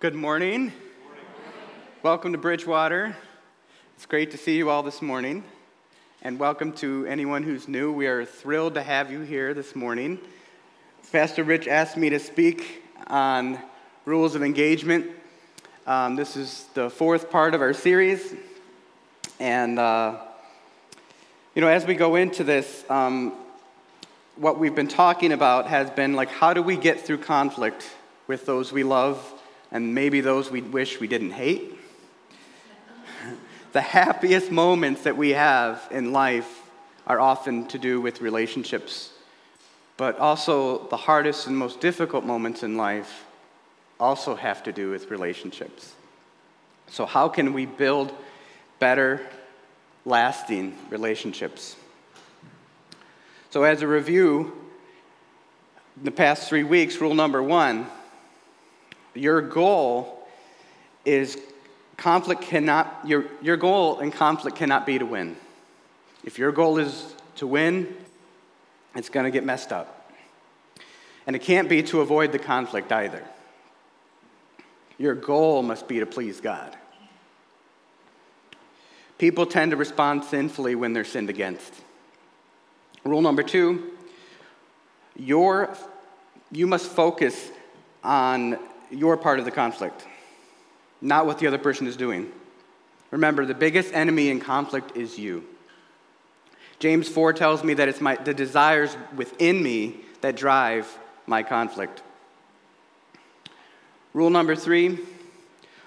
Good 0.00 0.14
morning. 0.14 0.72
Welcome 2.02 2.32
to 2.32 2.38
Bridgewater. 2.38 3.14
It's 3.96 4.06
great 4.06 4.30
to 4.30 4.38
see 4.38 4.56
you 4.56 4.70
all 4.70 4.82
this 4.82 5.02
morning. 5.02 5.44
And 6.22 6.38
welcome 6.38 6.72
to 6.76 7.04
anyone 7.04 7.42
who's 7.42 7.68
new. 7.68 7.92
We 7.92 8.06
are 8.06 8.24
thrilled 8.24 8.72
to 8.76 8.82
have 8.82 9.12
you 9.12 9.20
here 9.20 9.52
this 9.52 9.76
morning. 9.76 10.18
Pastor 11.12 11.44
Rich 11.44 11.68
asked 11.68 11.98
me 11.98 12.08
to 12.08 12.18
speak 12.18 12.82
on 13.08 13.58
rules 14.06 14.34
of 14.34 14.42
engagement. 14.42 15.06
Um, 15.86 16.16
this 16.16 16.34
is 16.34 16.64
the 16.72 16.88
fourth 16.88 17.30
part 17.30 17.54
of 17.54 17.60
our 17.60 17.74
series. 17.74 18.32
And, 19.38 19.78
uh, 19.78 20.16
you 21.54 21.60
know, 21.60 21.68
as 21.68 21.84
we 21.84 21.94
go 21.94 22.14
into 22.16 22.42
this, 22.42 22.86
um, 22.88 23.34
what 24.36 24.58
we've 24.58 24.74
been 24.74 24.88
talking 24.88 25.32
about 25.32 25.66
has 25.66 25.90
been 25.90 26.14
like, 26.14 26.30
how 26.30 26.54
do 26.54 26.62
we 26.62 26.78
get 26.78 27.02
through 27.02 27.18
conflict 27.18 27.86
with 28.28 28.46
those 28.46 28.72
we 28.72 28.82
love 28.82 29.36
and 29.72 29.94
maybe 29.94 30.20
those 30.20 30.50
we 30.50 30.62
wish 30.62 31.00
we 31.00 31.06
didn't 31.06 31.32
hate? 31.32 31.78
the 33.72 33.80
happiest 33.80 34.50
moments 34.50 35.02
that 35.02 35.16
we 35.16 35.30
have 35.30 35.86
in 35.90 36.12
life 36.12 36.62
are 37.06 37.20
often 37.20 37.66
to 37.68 37.78
do 37.78 38.00
with 38.00 38.20
relationships, 38.20 39.10
but 39.96 40.18
also 40.18 40.86
the 40.88 40.96
hardest 40.96 41.46
and 41.46 41.56
most 41.56 41.80
difficult 41.80 42.24
moments 42.24 42.62
in 42.62 42.76
life 42.76 43.24
also 43.98 44.34
have 44.34 44.62
to 44.62 44.72
do 44.72 44.90
with 44.90 45.10
relationships. 45.10 45.94
So, 46.88 47.06
how 47.06 47.28
can 47.28 47.52
we 47.52 47.66
build 47.66 48.12
better, 48.80 49.24
lasting 50.04 50.76
relationships? 50.88 51.76
So, 53.50 53.62
as 53.62 53.82
a 53.82 53.86
review, 53.86 54.52
the 56.02 56.10
past 56.10 56.48
three 56.48 56.64
weeks, 56.64 57.00
rule 57.00 57.14
number 57.14 57.42
one 57.42 57.86
your 59.14 59.40
goal 59.42 60.26
is 61.04 61.38
conflict 61.96 62.42
cannot, 62.42 63.00
your, 63.04 63.26
your 63.42 63.56
goal 63.56 64.00
in 64.00 64.10
conflict 64.10 64.56
cannot 64.56 64.86
be 64.86 64.98
to 64.98 65.06
win. 65.06 65.36
If 66.24 66.38
your 66.38 66.52
goal 66.52 66.78
is 66.78 67.14
to 67.36 67.46
win, 67.46 67.94
it's 68.94 69.08
going 69.08 69.24
to 69.24 69.30
get 69.30 69.44
messed 69.44 69.72
up. 69.72 70.12
And 71.26 71.36
it 71.36 71.40
can't 71.40 71.68
be 71.68 71.82
to 71.84 72.00
avoid 72.00 72.32
the 72.32 72.38
conflict 72.38 72.92
either. 72.92 73.22
Your 74.98 75.14
goal 75.14 75.62
must 75.62 75.88
be 75.88 76.00
to 76.00 76.06
please 76.06 76.40
God. 76.40 76.76
People 79.18 79.46
tend 79.46 79.70
to 79.70 79.76
respond 79.76 80.24
sinfully 80.24 80.74
when 80.74 80.92
they're 80.92 81.04
sinned 81.04 81.30
against. 81.30 81.72
Rule 83.04 83.22
number 83.22 83.42
two 83.42 83.92
your, 85.16 85.76
you 86.50 86.66
must 86.66 86.86
focus 86.86 87.50
on 88.02 88.58
your 88.90 89.16
part 89.16 89.38
of 89.38 89.44
the 89.44 89.50
conflict, 89.50 90.06
not 91.00 91.26
what 91.26 91.38
the 91.38 91.46
other 91.46 91.58
person 91.58 91.86
is 91.86 91.96
doing. 91.96 92.30
Remember, 93.10 93.44
the 93.44 93.54
biggest 93.54 93.92
enemy 93.92 94.30
in 94.30 94.40
conflict 94.40 94.96
is 94.96 95.18
you. 95.18 95.44
James 96.78 97.08
4 97.08 97.32
tells 97.32 97.62
me 97.62 97.74
that 97.74 97.88
it's 97.88 98.00
my, 98.00 98.16
the 98.16 98.32
desires 98.32 98.96
within 99.14 99.62
me 99.62 99.96
that 100.20 100.36
drive 100.36 100.98
my 101.26 101.42
conflict. 101.42 102.02
Rule 104.12 104.30
number 104.30 104.56
three 104.56 104.98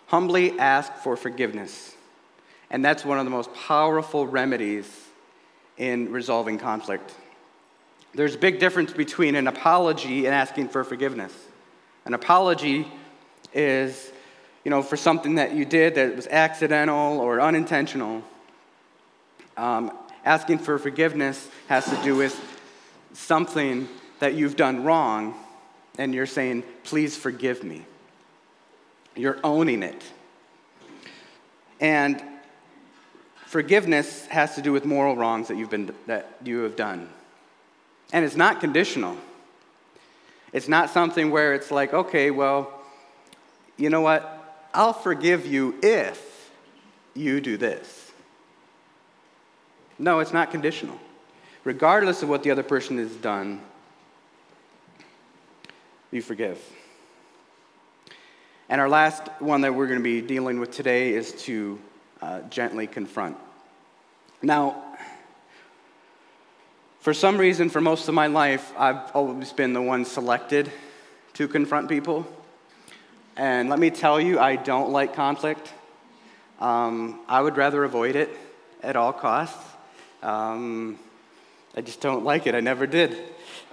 humbly 0.07 0.57
ask 0.59 0.93
for 0.97 1.17
forgiveness. 1.17 1.95
And 2.69 2.85
that's 2.85 3.03
one 3.03 3.17
of 3.17 3.25
the 3.25 3.31
most 3.31 3.53
powerful 3.53 4.27
remedies 4.27 4.87
in 5.77 6.11
resolving 6.11 6.59
conflict. 6.59 7.15
There's 8.13 8.35
a 8.35 8.37
big 8.37 8.59
difference 8.59 8.93
between 8.93 9.35
an 9.35 9.47
apology 9.47 10.25
and 10.25 10.35
asking 10.35 10.69
for 10.69 10.83
forgiveness. 10.83 11.33
An 12.05 12.13
apology 12.13 12.87
is, 13.53 14.11
you 14.63 14.71
know, 14.71 14.81
for 14.81 14.97
something 14.97 15.35
that 15.35 15.53
you 15.53 15.65
did 15.65 15.95
that 15.95 16.15
was 16.15 16.27
accidental 16.27 17.19
or 17.19 17.39
unintentional. 17.39 18.23
Um, 19.55 19.91
asking 20.25 20.59
for 20.59 20.77
forgiveness 20.77 21.49
has 21.67 21.85
to 21.85 21.95
do 22.03 22.15
with 22.15 22.39
something 23.13 23.87
that 24.19 24.33
you've 24.33 24.55
done 24.55 24.83
wrong, 24.83 25.35
and 25.97 26.13
you're 26.13 26.25
saying, 26.25 26.63
please 26.83 27.15
forgive 27.15 27.63
me. 27.63 27.85
You're 29.15 29.39
owning 29.43 29.83
it. 29.83 30.01
And 31.79 32.23
forgiveness 33.45 34.25
has 34.27 34.55
to 34.55 34.61
do 34.61 34.71
with 34.71 34.85
moral 34.85 35.15
wrongs 35.15 35.49
that, 35.49 35.57
you've 35.57 35.69
been, 35.69 35.93
that 36.07 36.37
you 36.43 36.59
have 36.59 36.75
done. 36.75 37.09
And 38.11 38.25
it's 38.25 38.35
not 38.35 38.59
conditional. 38.59 39.17
It's 40.53 40.67
not 40.67 40.91
something 40.91 41.31
where 41.31 41.53
it's 41.53 41.71
like, 41.71 41.93
okay, 41.93 42.29
well, 42.29 42.71
you 43.75 43.89
know 43.89 44.01
what? 44.01 44.67
I'll 44.73 44.93
forgive 44.93 45.45
you 45.45 45.75
if 45.81 46.51
you 47.15 47.41
do 47.41 47.57
this. 47.57 48.11
No, 49.97 50.19
it's 50.19 50.33
not 50.33 50.51
conditional. 50.51 50.99
Regardless 51.63 52.23
of 52.23 52.29
what 52.29 52.43
the 52.43 52.51
other 52.51 52.63
person 52.63 52.97
has 52.97 53.11
done, 53.15 53.61
you 56.11 56.21
forgive. 56.21 56.61
And 58.69 58.79
our 58.79 58.89
last 58.89 59.27
one 59.39 59.61
that 59.61 59.73
we're 59.73 59.87
going 59.87 59.99
to 59.99 60.03
be 60.03 60.21
dealing 60.21 60.59
with 60.59 60.71
today 60.71 61.13
is 61.13 61.31
to 61.43 61.79
uh, 62.21 62.41
gently 62.41 62.87
confront. 62.87 63.37
Now, 64.41 64.83
for 67.03 67.13
some 67.13 67.37
reason, 67.37 67.69
for 67.69 67.81
most 67.81 68.07
of 68.07 68.13
my 68.13 68.27
life, 68.27 68.71
I've 68.77 69.13
always 69.13 69.51
been 69.51 69.73
the 69.73 69.81
one 69.81 70.05
selected 70.05 70.71
to 71.33 71.49
confront 71.49 71.89
people. 71.89 72.25
And 73.35 73.67
let 73.67 73.77
me 73.77 73.89
tell 73.89 74.21
you, 74.21 74.39
I 74.39 74.55
don't 74.55 74.89
like 74.91 75.13
conflict. 75.13 75.73
Um, 76.61 77.19
I 77.27 77.41
would 77.41 77.57
rather 77.57 77.83
avoid 77.83 78.15
it 78.15 78.29
at 78.81 78.95
all 78.95 79.11
costs. 79.11 79.61
Um, 80.21 80.97
I 81.75 81.81
just 81.81 81.99
don't 81.99 82.23
like 82.23 82.47
it. 82.47 82.55
I 82.55 82.61
never 82.61 82.87
did. 82.87 83.17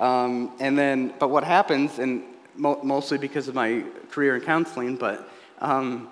Um, 0.00 0.50
and 0.58 0.76
then, 0.76 1.14
but 1.20 1.30
what 1.30 1.44
happens, 1.44 2.00
and 2.00 2.24
mo- 2.56 2.80
mostly 2.82 3.16
because 3.16 3.46
of 3.46 3.54
my 3.54 3.84
career 4.10 4.34
in 4.34 4.42
counseling, 4.42 4.96
but 4.96 5.30
um, 5.60 6.08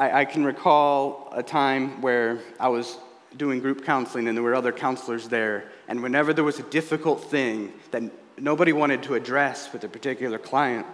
I, 0.00 0.22
I 0.22 0.24
can 0.24 0.44
recall 0.44 1.28
a 1.30 1.44
time 1.44 2.02
where 2.02 2.40
I 2.58 2.70
was 2.70 2.98
doing 3.36 3.60
group 3.60 3.84
counseling 3.84 4.28
and 4.28 4.36
there 4.36 4.42
were 4.42 4.54
other 4.54 4.72
counselors 4.72 5.28
there. 5.28 5.70
And 5.88 6.02
whenever 6.02 6.32
there 6.32 6.44
was 6.44 6.58
a 6.58 6.64
difficult 6.64 7.24
thing 7.24 7.72
that 7.90 8.02
nobody 8.38 8.72
wanted 8.72 9.02
to 9.04 9.14
address 9.14 9.72
with 9.72 9.84
a 9.84 9.88
particular 9.88 10.38
client, 10.38 10.86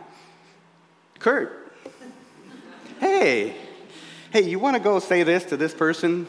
Kurt, 1.18 1.72
hey, 3.00 3.54
hey, 4.30 4.42
you 4.42 4.58
want 4.58 4.76
to 4.76 4.82
go 4.82 4.98
say 4.98 5.22
this 5.22 5.44
to 5.46 5.56
this 5.56 5.72
person? 5.72 6.26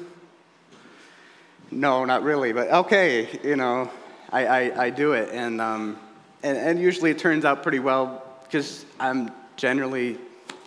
No, 1.72 2.06
not 2.06 2.24
really, 2.24 2.54
but 2.54 2.70
okay, 2.72 3.40
you 3.44 3.58
know, 3.58 3.92
I, 4.32 4.46
I, 4.46 4.84
I 4.86 4.90
do 4.90 5.14
it. 5.14 5.30
And, 5.34 5.60
um, 5.60 5.98
and, 6.44 6.58
and, 6.58 6.80
usually 6.80 7.12
it 7.12 7.20
turns 7.20 7.44
out 7.44 7.64
pretty 7.64 7.80
well 7.80 8.24
because 8.44 8.86
I'm 9.00 9.32
generally 9.58 10.18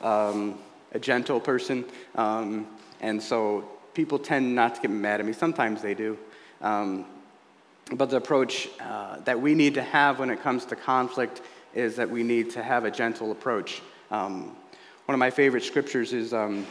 um, 0.02 0.58
a 0.92 0.98
gentle 0.98 1.40
person. 1.40 1.84
Um, 2.14 2.66
and 3.00 3.22
so 3.22 3.64
people 3.94 4.18
tend 4.18 4.54
not 4.54 4.76
to 4.76 4.80
get 4.80 4.90
mad 4.90 5.20
at 5.20 5.26
me. 5.26 5.32
Sometimes 5.32 5.82
they 5.82 5.94
do. 5.94 6.18
Um, 6.60 7.04
but 7.92 8.10
the 8.10 8.16
approach 8.16 8.68
uh, 8.80 9.18
that 9.20 9.40
we 9.40 9.54
need 9.54 9.74
to 9.74 9.82
have 9.82 10.18
when 10.18 10.30
it 10.30 10.42
comes 10.42 10.64
to 10.66 10.76
conflict 10.76 11.42
is 11.74 11.96
that 11.96 12.08
we 12.08 12.22
need 12.22 12.50
to 12.50 12.62
have 12.62 12.84
a 12.84 12.90
gentle 12.90 13.32
approach. 13.32 13.82
Um, 14.10 14.56
one 15.06 15.14
of 15.14 15.18
my 15.18 15.30
favorite 15.30 15.64
scriptures 15.64 16.12
is 16.12 16.32
um, 16.32 16.66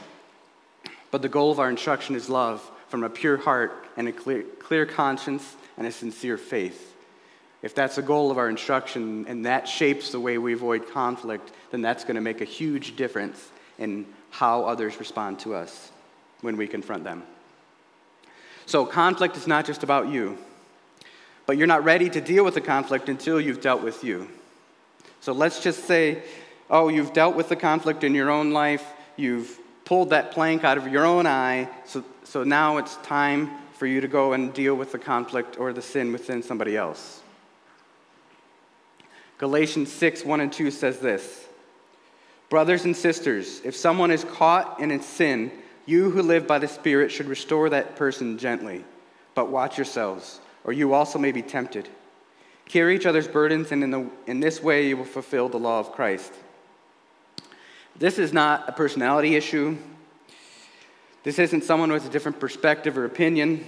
But 1.11 1.21
the 1.21 1.29
goal 1.29 1.51
of 1.51 1.59
our 1.59 1.69
instruction 1.69 2.15
is 2.15 2.29
love 2.29 2.69
from 2.87 3.03
a 3.03 3.09
pure 3.09 3.37
heart 3.37 3.87
and 3.97 4.07
a 4.07 4.11
clear, 4.11 4.43
clear 4.59 4.85
conscience 4.85 5.55
and 5.77 5.85
a 5.85 5.91
sincere 5.91 6.37
faith. 6.37 6.95
If 7.61 7.75
that's 7.75 7.97
the 7.97 8.01
goal 8.01 8.31
of 8.31 8.37
our 8.37 8.49
instruction 8.49 9.25
and 9.27 9.45
that 9.45 9.67
shapes 9.67 10.11
the 10.11 10.19
way 10.19 10.37
we 10.37 10.53
avoid 10.53 10.89
conflict, 10.89 11.51
then 11.71 11.81
that's 11.81 12.03
going 12.03 12.15
to 12.15 12.21
make 12.21 12.39
a 12.39 12.45
huge 12.45 12.95
difference 12.95 13.49
in 13.77 14.05
how 14.29 14.63
others 14.63 14.99
respond 14.99 15.39
to 15.39 15.55
us 15.55 15.91
when 16.41 16.57
we 16.57 16.67
confront 16.67 17.03
them. 17.03 17.23
So, 18.65 18.85
conflict 18.85 19.35
is 19.35 19.47
not 19.47 19.65
just 19.65 19.83
about 19.83 20.09
you, 20.09 20.37
but 21.45 21.57
you're 21.57 21.67
not 21.67 21.83
ready 21.83 22.09
to 22.09 22.21
deal 22.21 22.45
with 22.45 22.53
the 22.53 22.61
conflict 22.61 23.09
until 23.09 23.41
you've 23.41 23.61
dealt 23.61 23.81
with 23.81 24.03
you. 24.03 24.29
So, 25.21 25.33
let's 25.33 25.61
just 25.61 25.85
say, 25.85 26.23
oh, 26.69 26.89
you've 26.89 27.13
dealt 27.13 27.35
with 27.35 27.49
the 27.49 27.55
conflict 27.55 28.03
in 28.03 28.13
your 28.13 28.29
own 28.29 28.51
life, 28.51 28.85
you've 29.17 29.59
pulled 29.85 30.11
that 30.11 30.31
plank 30.31 30.63
out 30.63 30.77
of 30.77 30.87
your 30.87 31.05
own 31.05 31.25
eye, 31.25 31.67
so, 31.85 32.03
so 32.23 32.43
now 32.43 32.77
it's 32.77 32.95
time 32.97 33.49
for 33.73 33.87
you 33.87 34.01
to 34.01 34.07
go 34.07 34.33
and 34.33 34.53
deal 34.53 34.75
with 34.75 34.91
the 34.91 34.99
conflict 34.99 35.57
or 35.57 35.73
the 35.73 35.81
sin 35.81 36.11
within 36.11 36.43
somebody 36.43 36.77
else. 36.77 37.21
Galatians 39.39 39.91
6 39.91 40.25
1 40.25 40.41
and 40.41 40.53
2 40.53 40.69
says 40.69 40.99
this 40.99 41.47
Brothers 42.49 42.85
and 42.85 42.95
sisters, 42.95 43.61
if 43.63 43.75
someone 43.75 44.11
is 44.11 44.23
caught 44.25 44.79
in 44.79 44.91
a 44.91 45.01
sin, 45.01 45.51
you 45.89 46.11
who 46.11 46.21
live 46.21 46.45
by 46.45 46.59
the 46.59 46.67
Spirit 46.67 47.11
should 47.11 47.25
restore 47.25 47.69
that 47.71 47.95
person 47.95 48.37
gently, 48.37 48.85
but 49.33 49.49
watch 49.49 49.75
yourselves, 49.75 50.39
or 50.63 50.71
you 50.71 50.93
also 50.93 51.17
may 51.17 51.31
be 51.31 51.41
tempted. 51.41 51.89
Carry 52.67 52.95
each 52.95 53.07
other's 53.07 53.27
burdens, 53.27 53.71
and 53.71 53.83
in, 53.83 53.89
the, 53.89 54.07
in 54.27 54.39
this 54.39 54.61
way 54.61 54.87
you 54.87 54.97
will 54.97 55.05
fulfill 55.05 55.49
the 55.49 55.57
law 55.57 55.79
of 55.79 55.91
Christ. 55.91 56.31
This 57.97 58.19
is 58.19 58.31
not 58.31 58.69
a 58.69 58.71
personality 58.71 59.35
issue. 59.35 59.77
This 61.23 61.39
isn't 61.39 61.63
someone 61.63 61.91
with 61.91 62.05
a 62.05 62.09
different 62.09 62.39
perspective 62.39 62.95
or 62.95 63.05
opinion. 63.05 63.65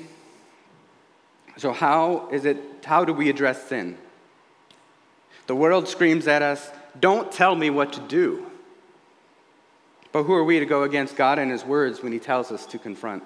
So, 1.58 1.74
how 1.74 2.30
is 2.32 2.46
it, 2.46 2.58
how 2.86 3.04
do 3.04 3.14
we 3.14 3.30
address 3.30 3.68
sin? 3.68 3.98
The 5.48 5.56
world 5.56 5.88
screams 5.88 6.28
at 6.28 6.44
us, 6.44 6.70
Don't 7.00 7.32
tell 7.32 7.56
me 7.56 7.72
what 7.72 7.94
to 7.94 8.00
do. 8.02 8.51
But 10.12 10.24
who 10.24 10.34
are 10.34 10.44
we 10.44 10.60
to 10.60 10.66
go 10.66 10.84
against 10.84 11.16
God 11.16 11.40
and 11.40 11.52
His 11.52 11.64
words 11.64 12.04
when 12.04 12.12
He 12.12 12.20
tells 12.20 12.52
us 12.52 12.66
to 12.68 12.80
confront? 12.80 13.24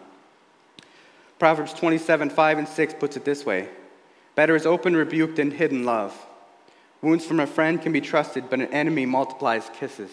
Proverbs 1.40 1.74
27 1.74 2.30
5 2.30 2.58
and 2.58 2.68
6 2.68 2.94
puts 2.96 3.18
it 3.18 3.26
this 3.26 3.46
way 3.46 3.70
Better 4.36 4.56
is 4.56 4.66
open 4.66 4.96
rebuke 4.96 5.36
than 5.36 5.52
hidden 5.52 5.84
love. 5.84 6.16
Wounds 7.02 7.26
from 7.26 7.40
a 7.40 7.48
friend 7.48 7.82
can 7.82 7.92
be 7.92 8.02
trusted, 8.02 8.50
but 8.50 8.60
an 8.60 8.74
enemy 8.74 9.06
multiplies 9.06 9.70
kisses. 9.74 10.12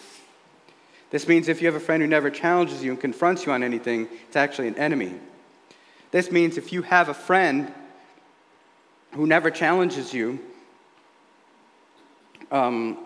This 1.09 1.27
means 1.27 1.47
if 1.47 1.61
you 1.61 1.67
have 1.67 1.75
a 1.75 1.83
friend 1.83 2.01
who 2.01 2.07
never 2.07 2.29
challenges 2.29 2.83
you 2.83 2.91
and 2.91 2.99
confronts 2.99 3.45
you 3.45 3.51
on 3.51 3.63
anything, 3.63 4.07
it's 4.27 4.35
actually 4.35 4.67
an 4.67 4.77
enemy. 4.77 5.13
This 6.11 6.31
means 6.31 6.57
if 6.57 6.73
you 6.73 6.81
have 6.83 7.09
a 7.09 7.13
friend 7.13 7.71
who 9.13 9.27
never 9.27 9.51
challenges 9.51 10.13
you, 10.13 10.39
um, 12.51 12.97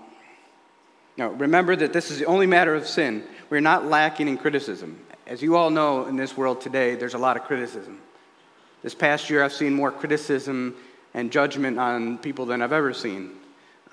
no, 1.18 1.30
remember 1.30 1.76
that 1.76 1.94
this 1.94 2.12
is 2.12 2.20
the 2.20 2.26
only 2.26 2.46
matter 2.46 2.76
of 2.76 2.88
sin. 2.88 3.24
We're 3.50 3.62
not 3.62 3.86
lacking 3.86 4.28
in 4.28 4.38
criticism. 4.38 5.00
As 5.26 5.42
you 5.42 5.56
all 5.56 5.70
know, 5.70 6.06
in 6.06 6.18
this 6.18 6.36
world 6.36 6.60
today, 6.60 6.96
there's 6.96 7.14
a 7.14 7.18
lot 7.18 7.38
of 7.38 7.44
criticism. 7.44 8.00
This 8.84 8.94
past 8.94 9.30
year, 9.30 9.42
I've 9.42 9.54
seen 9.54 9.74
more 9.74 9.90
criticism 9.90 10.76
and 11.14 11.32
judgment 11.32 11.80
on 11.80 12.18
people 12.18 12.46
than 12.46 12.62
I've 12.62 12.74
ever 12.74 12.94
seen 12.94 13.32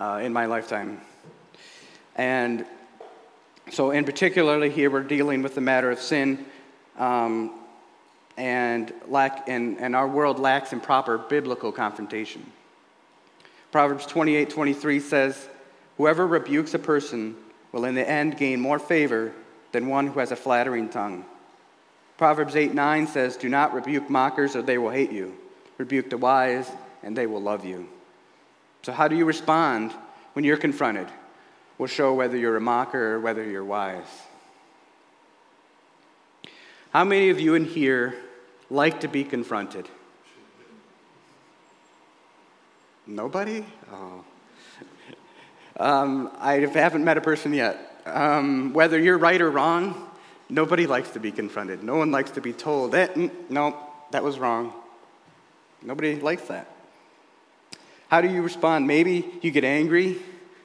uh, 0.01 0.21
in 0.23 0.33
my 0.33 0.47
lifetime. 0.47 1.01
And 2.17 2.67
so, 3.71 3.93
in 3.93 4.05
particularly 4.05 4.71
here, 4.71 4.91
we're 4.91 5.05
dealing 5.05 5.43
with 5.43 5.55
the 5.55 5.61
matter 5.61 5.91
of 5.93 6.01
sin, 6.01 6.45
um, 6.99 7.53
and 8.37 8.93
lack, 9.07 9.49
and, 9.49 9.79
and 9.79 9.95
our 9.95 10.09
world 10.09 10.41
lacks 10.41 10.73
in 10.73 10.81
proper 10.81 11.17
biblical 11.17 11.71
confrontation. 11.71 12.45
Proverbs 13.71 14.05
28:23 14.07 15.01
says, 15.01 15.49
Whoever 15.97 16.27
rebukes 16.27 16.75
a 16.75 16.79
person 16.81 17.37
will 17.71 17.85
in 17.85 17.95
the 17.95 18.09
end 18.09 18.37
gain 18.37 18.59
more 18.59 18.81
favor 18.81 19.33
than 19.75 19.89
one 19.89 20.07
who 20.07 20.21
has 20.21 20.31
a 20.31 20.37
flattering 20.37 20.89
tongue. 20.89 21.25
Proverbs 22.17 22.55
8 22.55 22.73
9 22.73 23.07
says, 23.09 23.37
Do 23.37 23.49
not 23.49 23.75
rebuke 23.75 24.09
mockers, 24.09 24.55
or 24.55 24.63
they 24.63 24.79
will 24.79 24.91
hate 24.91 25.11
you. 25.11 25.37
Rebuke 25.79 26.09
the 26.09 26.17
wise, 26.17 26.71
and 27.03 27.15
they 27.17 27.27
will 27.27 27.43
love 27.43 27.65
you. 27.65 27.89
So, 28.83 28.93
how 28.93 29.09
do 29.09 29.17
you 29.17 29.25
respond 29.25 29.93
when 30.35 30.45
you're 30.45 30.57
confronted? 30.57 31.09
Will 31.77 31.89
show 31.89 32.15
whether 32.15 32.37
you're 32.37 32.57
a 32.57 32.61
mocker 32.61 33.15
or 33.15 33.21
whether 33.21 33.43
you're 33.45 33.65
wise. 33.65 34.07
How 36.93 37.03
many 37.03 37.31
of 37.31 37.41
you 37.41 37.57
in 37.57 37.65
here 37.65 38.15
like 38.71 39.01
to 39.01 39.09
be 39.09 39.25
confronted? 39.25 39.89
Nobody? 43.07 43.67
Oh. 43.93 44.25
Um, 45.77 46.31
I 46.39 46.59
haven't 46.61 47.03
met 47.03 47.19
a 47.19 47.21
person 47.21 47.53
yet. 47.53 47.94
Um, 48.07 48.73
whether 48.73 48.99
you're 48.99 49.19
right 49.19 49.41
or 49.41 49.51
wrong, 49.51 50.09
nobody 50.49 50.87
likes 50.87 51.11
to 51.11 51.21
be 51.21 51.33
confronted. 51.33 51.83
No 51.83 51.97
one 51.97 52.11
likes 52.11 52.33
to 52.33 52.41
be 52.41 52.53
told, 52.53 52.93
that, 52.93 53.15
mm, 53.15 53.31
no, 53.49 53.77
that 54.11 54.23
was 54.23 54.39
wrong. 54.39 54.73
Nobody 55.83 56.17
likes 56.17 56.43
that. 56.49 56.69
How 58.09 58.21
do 58.21 58.29
you 58.29 58.43
respond? 58.43 58.87
Maybe 58.87 59.25
you 59.43 59.51
get 59.51 59.65
angry. 59.65 60.19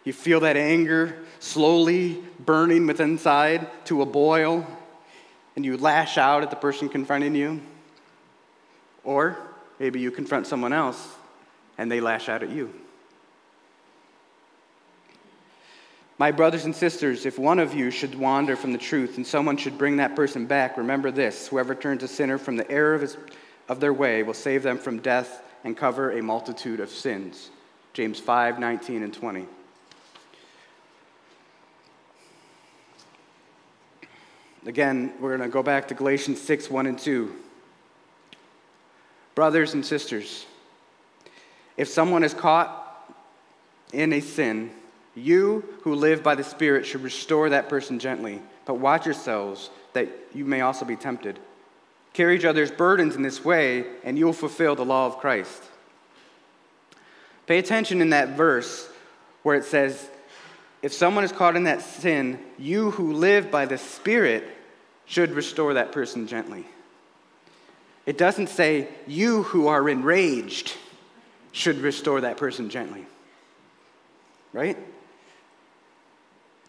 You 0.04 0.14
feel 0.14 0.42
that 0.42 0.58
anger 0.58 1.18
slowly 1.40 2.22
burning 2.40 2.86
within 2.86 3.12
inside 3.12 3.68
to 3.86 4.02
a 4.02 4.06
boil, 4.06 4.68
and 5.56 5.66
you 5.66 5.78
lash 5.78 6.18
out 6.18 6.44
at 6.44 6.50
the 6.50 6.56
person 6.56 6.90
confronting 6.90 7.36
you. 7.36 7.62
Or 9.04 9.38
maybe 9.80 10.00
you 10.00 10.12
confront 10.12 10.48
someone 10.48 10.74
else 10.74 11.16
and 11.78 11.92
they 11.92 12.02
lash 12.02 12.30
out 12.30 12.44
at 12.44 12.50
you. 12.50 12.74
My 16.20 16.32
brothers 16.32 16.66
and 16.66 16.76
sisters, 16.76 17.26
if 17.26 17.40
one 17.40 17.60
of 17.60 17.74
you 17.74 17.90
should 17.90 18.14
wander 18.14 18.58
from 18.58 18.74
the 18.74 18.78
truth 18.78 19.16
and 19.16 19.26
someone 19.26 19.56
should 19.56 19.78
bring 19.78 19.96
that 19.98 20.18
person 20.18 20.46
back, 20.46 20.76
remember 20.76 21.12
this 21.12 21.48
whoever 21.48 21.74
turns 21.74 22.04
a 22.04 22.10
sinner 22.10 22.38
from 22.38 22.58
the 22.58 22.70
error 22.70 22.94
of, 22.94 23.02
his, 23.02 23.18
of 23.70 23.80
their 23.80 23.94
way 23.94 24.22
will 24.22 24.34
save 24.34 24.62
them 24.62 24.78
from 24.78 25.00
death 25.00 25.42
and 25.64 25.78
cover 25.78 26.12
a 26.12 26.22
multitude 26.22 26.82
of 26.82 26.90
sins. 26.90 27.50
James 27.94 28.20
5 28.20 28.60
19 28.60 29.04
and 29.04 29.14
20. 29.14 29.46
Again, 34.66 35.14
we're 35.22 35.38
going 35.38 35.50
to 35.50 35.54
go 35.54 35.64
back 35.64 35.88
to 35.88 35.94
Galatians 35.94 36.42
6 36.42 36.70
1 36.70 36.86
and 36.86 37.00
2. 37.00 37.34
Brothers 39.36 39.74
and 39.74 39.86
sisters, 39.86 40.46
if 41.78 41.88
someone 41.88 42.26
is 42.26 42.34
caught 42.34 43.16
in 43.94 44.12
a 44.12 44.20
sin, 44.20 44.72
you 45.16 45.64
who 45.82 45.96
live 45.96 46.24
by 46.24 46.36
the 46.36 46.44
Spirit 46.44 46.86
should 46.86 47.04
restore 47.04 47.50
that 47.50 47.70
person 47.70 48.00
gently, 48.00 48.42
but 48.66 48.76
watch 48.76 49.06
yourselves 49.06 49.70
that 49.94 50.08
you 50.34 50.46
may 50.46 50.62
also 50.62 50.86
be 50.86 50.96
tempted. 50.96 51.40
Carry 52.14 52.36
each 52.36 52.46
other's 52.46 52.72
burdens 52.72 53.16
in 53.16 53.22
this 53.22 53.44
way, 53.44 53.86
and 54.04 54.18
you 54.18 54.26
will 54.26 54.34
fulfill 54.34 54.76
the 54.76 54.86
law 54.86 55.06
of 55.06 55.18
Christ. 55.18 55.64
Pay 57.48 57.58
attention 57.58 58.02
in 58.02 58.12
that 58.12 58.38
verse 58.38 58.88
where 59.44 59.56
it 59.56 59.66
says, 59.66 60.10
if 60.82 60.94
someone 60.94 61.24
is 61.24 61.32
caught 61.32 61.56
in 61.56 61.64
that 61.64 61.82
sin, 61.82 62.40
you 62.58 62.92
who 62.92 63.14
live 63.14 63.52
by 63.52 63.66
the 63.66 63.78
Spirit 63.78 64.44
should 65.06 65.32
restore 65.32 65.74
that 65.74 65.92
person 65.92 66.28
gently. 66.28 66.66
It 68.06 68.18
doesn't 68.18 68.48
say, 68.48 68.88
you 69.08 69.44
who 69.44 69.68
are 69.68 69.90
enraged 69.90 70.74
should 71.52 71.78
restore 71.80 72.22
that 72.22 72.38
person 72.38 72.70
gently. 72.70 73.06
Right? 74.54 74.78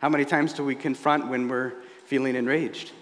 How 0.01 0.09
many 0.09 0.25
times 0.25 0.53
do 0.53 0.65
we 0.65 0.75
confront 0.75 1.29
when 1.29 1.49
we're 1.49 1.73
feeling 2.07 2.35
enraged? 2.35 2.93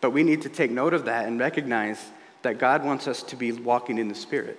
But 0.00 0.10
we 0.10 0.22
need 0.22 0.42
to 0.42 0.48
take 0.48 0.70
note 0.70 0.94
of 0.94 1.04
that 1.04 1.26
and 1.26 1.38
recognize 1.38 2.02
that 2.42 2.58
God 2.58 2.84
wants 2.84 3.06
us 3.06 3.22
to 3.24 3.36
be 3.36 3.52
walking 3.52 3.98
in 3.98 4.08
the 4.08 4.14
Spirit. 4.14 4.58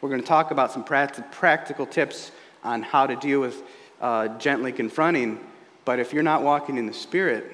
We're 0.00 0.08
going 0.08 0.20
to 0.20 0.26
talk 0.26 0.50
about 0.50 0.72
some 0.72 0.84
practical 0.84 1.86
tips 1.86 2.30
on 2.62 2.82
how 2.82 3.06
to 3.06 3.16
deal 3.16 3.40
with 3.40 3.62
uh, 4.00 4.28
gently 4.38 4.72
confronting, 4.72 5.40
but 5.84 5.98
if 5.98 6.12
you're 6.12 6.22
not 6.22 6.42
walking 6.42 6.76
in 6.76 6.86
the 6.86 6.92
Spirit, 6.92 7.50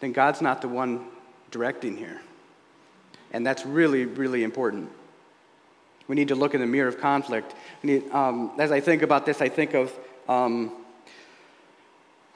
then 0.00 0.12
God's 0.12 0.40
not 0.40 0.60
the 0.60 0.68
one 0.68 1.06
directing 1.50 1.96
here. 1.96 2.20
And 3.32 3.46
that's 3.46 3.64
really, 3.64 4.04
really 4.04 4.42
important. 4.42 4.90
We 6.08 6.16
need 6.16 6.28
to 6.28 6.34
look 6.34 6.54
in 6.54 6.60
the 6.60 6.66
mirror 6.66 6.88
of 6.88 7.00
conflict. 7.00 7.54
Need, 7.82 8.10
um, 8.10 8.52
as 8.58 8.72
I 8.72 8.80
think 8.80 9.02
about 9.02 9.26
this, 9.26 9.42
I 9.42 9.48
think 9.48 9.74
of 9.74 9.92
um, 10.28 10.72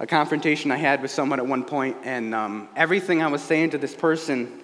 a 0.02 0.06
confrontation 0.06 0.72
I 0.72 0.76
had 0.76 1.00
with 1.00 1.12
someone 1.12 1.38
at 1.38 1.46
one 1.46 1.62
point, 1.62 1.96
and 2.02 2.34
um, 2.34 2.68
everything 2.74 3.22
I 3.22 3.28
was 3.28 3.40
saying 3.40 3.70
to 3.70 3.78
this 3.78 3.94
person, 3.94 4.60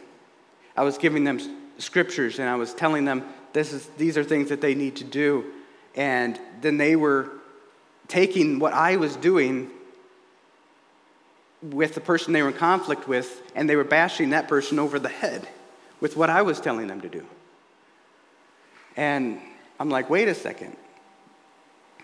I 0.76 0.82
was 0.82 0.98
giving 0.98 1.22
them 1.22 1.38
scriptures, 1.78 2.40
and 2.40 2.48
I 2.48 2.56
was 2.56 2.74
telling 2.74 3.04
them 3.04 3.24
this 3.52 3.72
is, 3.72 3.86
these 3.96 4.18
are 4.18 4.24
things 4.24 4.48
that 4.48 4.60
they 4.60 4.74
need 4.74 4.96
to 4.96 5.04
do. 5.04 5.44
And 5.94 6.38
then 6.60 6.76
they 6.76 6.96
were 6.96 7.30
taking 8.08 8.58
what 8.58 8.72
I 8.72 8.96
was 8.96 9.14
doing 9.14 9.70
with 11.62 11.94
the 11.94 12.00
person 12.00 12.32
they 12.32 12.42
were 12.42 12.48
in 12.48 12.54
conflict 12.54 13.06
with, 13.06 13.40
and 13.54 13.70
they 13.70 13.76
were 13.76 13.84
bashing 13.84 14.30
that 14.30 14.48
person 14.48 14.80
over 14.80 14.98
the 14.98 15.08
head 15.08 15.46
with 16.00 16.16
what 16.16 16.30
I 16.30 16.42
was 16.42 16.60
telling 16.60 16.88
them 16.88 17.00
to 17.02 17.08
do. 17.08 17.24
And 18.96 19.40
I'm 19.78 19.88
like, 19.88 20.10
wait 20.10 20.26
a 20.26 20.34
second. 20.34 20.76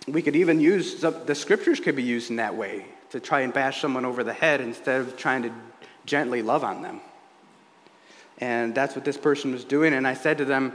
We 0.06 0.22
could 0.22 0.36
even 0.36 0.60
use 0.60 1.00
the 1.00 1.34
scriptures 1.34 1.80
could 1.80 1.96
be 1.96 2.04
used 2.04 2.30
in 2.30 2.36
that 2.36 2.54
way 2.54 2.86
to 3.14 3.20
try 3.20 3.42
and 3.42 3.52
bash 3.52 3.80
someone 3.80 4.04
over 4.04 4.24
the 4.24 4.32
head 4.32 4.60
instead 4.60 5.00
of 5.00 5.16
trying 5.16 5.44
to 5.44 5.52
gently 6.04 6.42
love 6.42 6.64
on 6.64 6.82
them. 6.82 7.00
And 8.38 8.74
that's 8.74 8.96
what 8.96 9.04
this 9.04 9.16
person 9.16 9.52
was 9.52 9.62
doing. 9.62 9.94
And 9.94 10.04
I 10.04 10.14
said 10.14 10.38
to 10.38 10.44
them, 10.44 10.72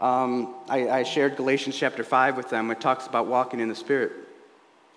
um, 0.00 0.54
I, 0.70 0.88
I 0.88 1.02
shared 1.02 1.36
Galatians 1.36 1.76
chapter 1.76 2.02
5 2.02 2.38
with 2.38 2.48
them. 2.48 2.70
It 2.70 2.80
talks 2.80 3.06
about 3.06 3.26
walking 3.26 3.60
in 3.60 3.68
the 3.68 3.74
Spirit. 3.74 4.12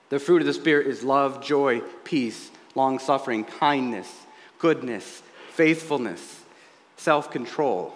The 0.07 0.19
fruit 0.19 0.41
of 0.41 0.45
the 0.45 0.53
Spirit 0.53 0.87
is 0.87 1.03
love, 1.03 1.43
joy, 1.43 1.81
peace, 2.05 2.49
long 2.75 2.99
suffering, 2.99 3.43
kindness, 3.43 4.09
goodness, 4.57 5.21
faithfulness, 5.51 6.43
self 6.95 7.29
control. 7.29 7.93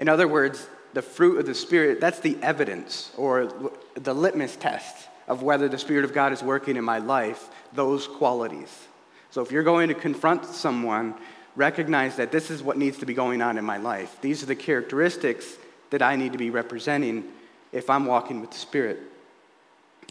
In 0.00 0.08
other 0.08 0.26
words, 0.26 0.68
the 0.92 1.02
fruit 1.02 1.38
of 1.38 1.46
the 1.46 1.54
Spirit, 1.54 2.00
that's 2.00 2.18
the 2.18 2.36
evidence 2.42 3.12
or 3.16 3.52
the 3.94 4.12
litmus 4.12 4.56
test 4.56 5.06
of 5.28 5.42
whether 5.42 5.68
the 5.68 5.78
Spirit 5.78 6.04
of 6.04 6.12
God 6.12 6.32
is 6.32 6.42
working 6.42 6.76
in 6.76 6.84
my 6.84 6.98
life, 6.98 7.48
those 7.72 8.06
qualities. 8.06 8.86
So 9.30 9.40
if 9.42 9.50
you're 9.50 9.62
going 9.62 9.88
to 9.88 9.94
confront 9.94 10.44
someone, 10.44 11.14
recognize 11.56 12.16
that 12.16 12.32
this 12.32 12.50
is 12.50 12.62
what 12.62 12.76
needs 12.76 12.98
to 12.98 13.06
be 13.06 13.14
going 13.14 13.40
on 13.40 13.58
in 13.58 13.64
my 13.64 13.76
life. 13.76 14.16
These 14.20 14.42
are 14.42 14.46
the 14.46 14.56
characteristics 14.56 15.56
that 15.90 16.02
I 16.02 16.16
need 16.16 16.32
to 16.32 16.38
be 16.38 16.50
representing 16.50 17.24
if 17.72 17.88
I'm 17.88 18.06
walking 18.06 18.40
with 18.40 18.50
the 18.50 18.58
Spirit. 18.58 18.98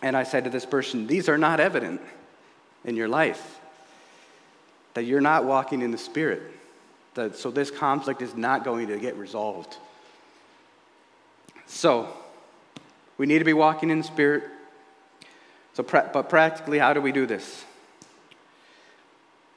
And 0.01 0.17
I 0.17 0.23
said 0.23 0.45
to 0.45 0.49
this 0.49 0.65
person, 0.65 1.07
These 1.07 1.29
are 1.29 1.37
not 1.37 1.59
evident 1.59 2.01
in 2.83 2.95
your 2.95 3.07
life. 3.07 3.59
that 4.93 5.03
you're 5.03 5.21
not 5.21 5.45
walking 5.45 5.81
in 5.81 5.91
the 5.91 5.97
Spirit. 5.97 6.41
That, 7.13 7.37
so 7.37 7.49
this 7.49 7.71
conflict 7.71 8.21
is 8.21 8.35
not 8.35 8.65
going 8.65 8.87
to 8.87 8.97
get 8.97 9.15
resolved. 9.15 9.77
So, 11.65 12.09
we 13.17 13.25
need 13.25 13.39
to 13.39 13.45
be 13.45 13.53
walking 13.53 13.89
in 13.89 13.99
the 13.99 14.03
Spirit. 14.03 14.43
So, 15.81 16.09
but 16.13 16.29
practically, 16.29 16.77
how 16.77 16.93
do 16.93 17.01
we 17.01 17.11
do 17.11 17.25
this? 17.25 17.65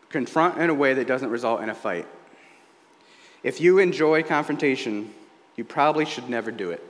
Confront 0.08 0.58
in 0.58 0.70
a 0.70 0.74
way 0.74 0.94
that 0.94 1.06
doesn't 1.06 1.28
result 1.28 1.62
in 1.62 1.68
a 1.68 1.74
fight. 1.74 2.06
If 3.42 3.60
you 3.60 3.78
enjoy 3.78 4.22
confrontation, 4.22 5.12
you 5.56 5.64
probably 5.64 6.06
should 6.06 6.30
never 6.30 6.50
do 6.50 6.70
it. 6.70 6.82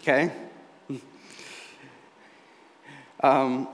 Okay? 0.00 0.32
Um, 3.24 3.68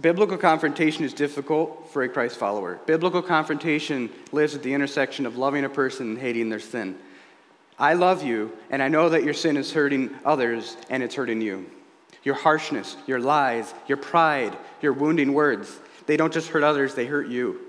biblical 0.00 0.36
confrontation 0.36 1.04
is 1.04 1.14
difficult 1.14 1.92
for 1.92 2.02
a 2.02 2.08
Christ 2.08 2.36
follower. 2.36 2.80
Biblical 2.84 3.22
confrontation 3.22 4.10
lives 4.32 4.56
at 4.56 4.64
the 4.64 4.74
intersection 4.74 5.24
of 5.24 5.36
loving 5.36 5.64
a 5.64 5.68
person 5.68 6.08
and 6.08 6.18
hating 6.18 6.48
their 6.48 6.58
sin. 6.58 6.98
I 7.78 7.94
love 7.94 8.24
you, 8.24 8.50
and 8.70 8.82
I 8.82 8.88
know 8.88 9.08
that 9.10 9.22
your 9.22 9.34
sin 9.34 9.56
is 9.56 9.72
hurting 9.72 10.10
others, 10.24 10.76
and 10.90 11.00
it's 11.00 11.14
hurting 11.14 11.40
you. 11.40 11.70
Your 12.24 12.34
harshness, 12.34 12.96
your 13.06 13.20
lies, 13.20 13.72
your 13.88 13.96
pride, 13.96 14.56
your 14.80 14.92
wounding 14.92 15.32
words, 15.32 15.78
they 16.06 16.16
don't 16.16 16.32
just 16.32 16.48
hurt 16.48 16.62
others, 16.62 16.94
they 16.94 17.06
hurt 17.06 17.28
you. 17.28 17.60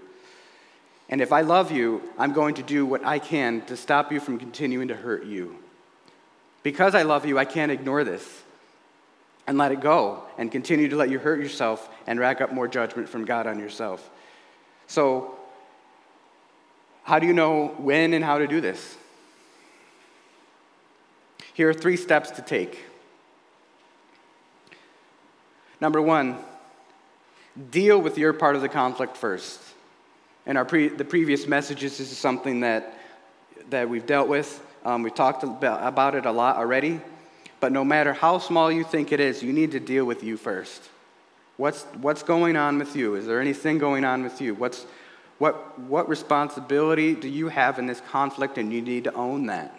And 1.10 1.22
if 1.22 1.32
I 1.32 1.42
love 1.42 1.72
you, 1.72 2.02
I'm 2.18 2.34
going 2.34 2.56
to 2.56 2.64
do 2.64 2.86
what 2.86 3.06
I 3.06 3.20
can 3.20 3.62
to 3.66 3.78
stop 3.78 4.12
you 4.12 4.20
from 4.20 4.40
continuing 4.40 4.88
to 4.88 4.96
hurt 4.96 5.26
you. 5.26 5.58
Because 6.64 6.96
I 6.96 7.04
love 7.04 7.26
you, 7.26 7.38
I 7.38 7.46
can't 7.46 7.72
ignore 7.72 8.04
this 8.04 8.44
and 9.46 9.58
let 9.58 9.72
it 9.72 9.82
go 9.82 10.24
and 10.38 10.52
continue 10.52 10.88
to 10.90 10.96
let 10.96 11.10
you 11.10 11.20
hurt 11.20 11.40
yourself 11.40 11.90
and 12.08 12.20
rack 12.20 12.42
up 12.42 12.54
more 12.54 12.68
judgment 12.68 13.10
from 13.10 13.26
God 13.26 13.48
on 13.48 13.60
yourself. 13.60 14.10
So, 14.88 15.38
how 17.04 17.20
do 17.20 17.28
you 17.28 17.34
know 17.34 17.68
when 17.78 18.14
and 18.14 18.24
how 18.24 18.38
to 18.38 18.48
do 18.48 18.62
this? 18.62 18.96
Here 21.54 21.70
are 21.70 21.74
three 21.74 21.98
steps 21.98 22.32
to 22.32 22.42
take. 22.42 22.80
Number 25.84 26.02
one, 26.02 26.38
deal 27.70 28.00
with 28.00 28.18
your 28.18 28.32
part 28.32 28.56
of 28.56 28.62
the 28.62 28.70
conflict 28.70 29.18
first. 29.18 29.60
In 30.46 30.56
our 30.56 30.64
pre- 30.64 30.88
the 30.88 31.04
previous 31.04 31.46
messages, 31.46 31.98
this 31.98 32.10
is 32.10 32.18
something 32.18 32.62
that, 32.62 32.98
that 33.70 33.90
we've 33.90 34.06
dealt 34.06 34.30
with. 34.30 34.66
Um, 34.86 35.04
we've 35.04 35.14
talked 35.14 35.44
about 35.44 36.16
it 36.16 36.26
a 36.26 36.32
lot 36.32 36.56
already. 36.56 37.02
But 37.60 37.74
no 37.74 37.84
matter 37.84 38.14
how 38.14 38.38
small 38.38 38.72
you 38.72 38.86
think 38.86 39.12
it 39.12 39.20
is, 39.20 39.44
you 39.44 39.52
need 39.52 39.72
to 39.72 39.82
deal 39.82 40.06
with 40.06 40.24
you 40.24 40.38
first. 40.38 40.82
What's, 41.58 41.84
what's 42.00 42.24
going 42.24 42.56
on 42.56 42.80
with 42.80 42.96
you? 42.96 43.16
Is 43.16 43.26
there 43.26 43.42
anything 43.42 43.78
going 43.78 44.06
on 44.06 44.24
with 44.24 44.40
you? 44.40 44.56
What's, 44.56 44.86
what, 45.38 45.78
what 45.82 46.08
responsibility 46.08 47.14
do 47.14 47.28
you 47.28 47.50
have 47.50 47.78
in 47.78 47.88
this 47.88 48.00
conflict, 48.00 48.58
and 48.58 48.72
you 48.72 48.82
need 48.82 49.04
to 49.04 49.14
own 49.16 49.48
that? 49.48 49.78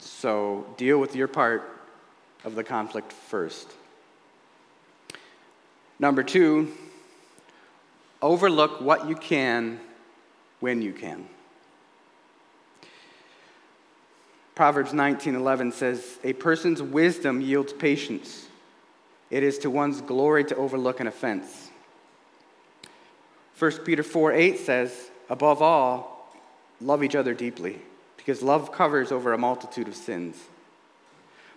So 0.00 0.66
deal 0.76 0.98
with 0.98 1.16
your 1.16 1.28
part 1.28 1.62
of 2.44 2.56
the 2.56 2.62
conflict 2.62 3.10
first. 3.10 3.72
Number 6.02 6.24
two, 6.24 6.72
overlook 8.20 8.80
what 8.80 9.08
you 9.08 9.14
can 9.14 9.78
when 10.58 10.82
you 10.82 10.92
can. 10.92 11.28
Proverbs 14.56 14.92
19:11 14.92 15.70
says, 15.70 16.18
"A 16.24 16.32
person's 16.32 16.82
wisdom 16.82 17.40
yields 17.40 17.72
patience. 17.72 18.48
It 19.30 19.44
is 19.44 19.58
to 19.58 19.70
one's 19.70 20.00
glory 20.00 20.42
to 20.46 20.56
overlook 20.56 20.98
an 20.98 21.06
offense." 21.06 21.70
1 23.54 23.84
Peter 23.84 24.02
4:8 24.02 24.58
says, 24.58 25.12
"Above 25.30 25.62
all, 25.62 26.34
love 26.80 27.04
each 27.04 27.14
other 27.14 27.32
deeply, 27.32 27.80
because 28.16 28.42
love 28.42 28.72
covers 28.72 29.12
over 29.12 29.32
a 29.32 29.38
multitude 29.38 29.86
of 29.86 29.94
sins." 29.94 30.48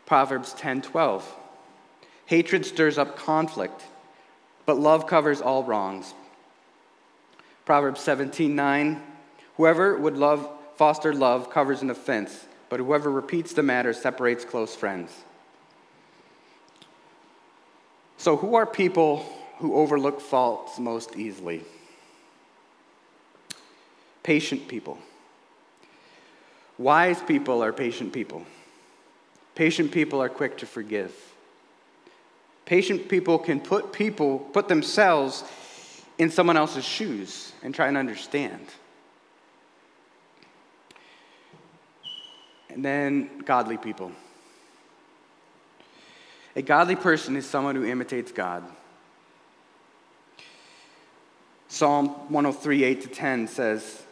Proverbs 0.06 0.54
10:12, 0.54 1.36
"Hatred 2.28 2.64
stirs 2.64 3.00
up 3.00 3.18
conflict, 3.18 3.86
but 4.66 4.78
love 4.78 5.08
covers 5.08 5.42
all 5.42 5.64
wrongs." 5.64 6.14
Proverbs 7.66 8.02
17:9, 8.02 9.02
"Whoever 9.58 9.98
would 9.98 10.18
love 10.18 10.50
foster 10.76 11.14
love 11.14 11.50
covers 11.50 11.82
an 11.82 11.90
offense." 11.90 12.46
but 12.70 12.80
whoever 12.80 13.12
repeats 13.12 13.54
the 13.54 13.64
matter 13.64 13.94
separates 13.94 14.44
close 14.44 14.76
friends. 14.76 15.24
So, 18.18 18.38
who 18.38 18.56
are 18.56 18.66
people 18.66 19.26
who 19.60 19.76
overlook 19.76 20.20
faults 20.20 20.80
most 20.80 21.16
easily? 21.16 21.64
Patient 24.24 24.68
people. 24.68 24.98
Wise 26.78 27.22
people 27.22 27.64
are 27.64 27.72
patient 27.72 28.12
people. 28.12 28.46
Patient 29.54 29.92
people 29.92 30.22
are 30.22 30.30
quick 30.30 30.58
to 30.58 30.66
forgive. 30.66 31.35
Patient 32.66 33.08
people 33.08 33.38
can 33.38 33.60
put 33.60 33.94
people, 33.94 34.40
put 34.40 34.68
themselves 34.68 35.44
in 36.18 36.32
someone 36.32 36.58
else's 36.58 36.84
shoes 36.84 37.54
and 37.64 37.74
try 37.74 37.88
and 37.88 37.98
understand. 37.98 38.66
And 42.70 42.84
then 42.84 43.40
godly 43.46 43.78
people. 43.78 44.12
A 46.56 46.62
godly 46.62 46.96
person 46.96 47.36
is 47.36 47.46
someone 47.46 47.76
who 47.76 47.86
imitates 47.86 48.32
God. 48.32 48.64
Psalm 51.68 52.08
103, 52.30 52.84
8 52.84 53.02
to 53.02 53.08
10 53.10 53.48
says, 53.48 54.04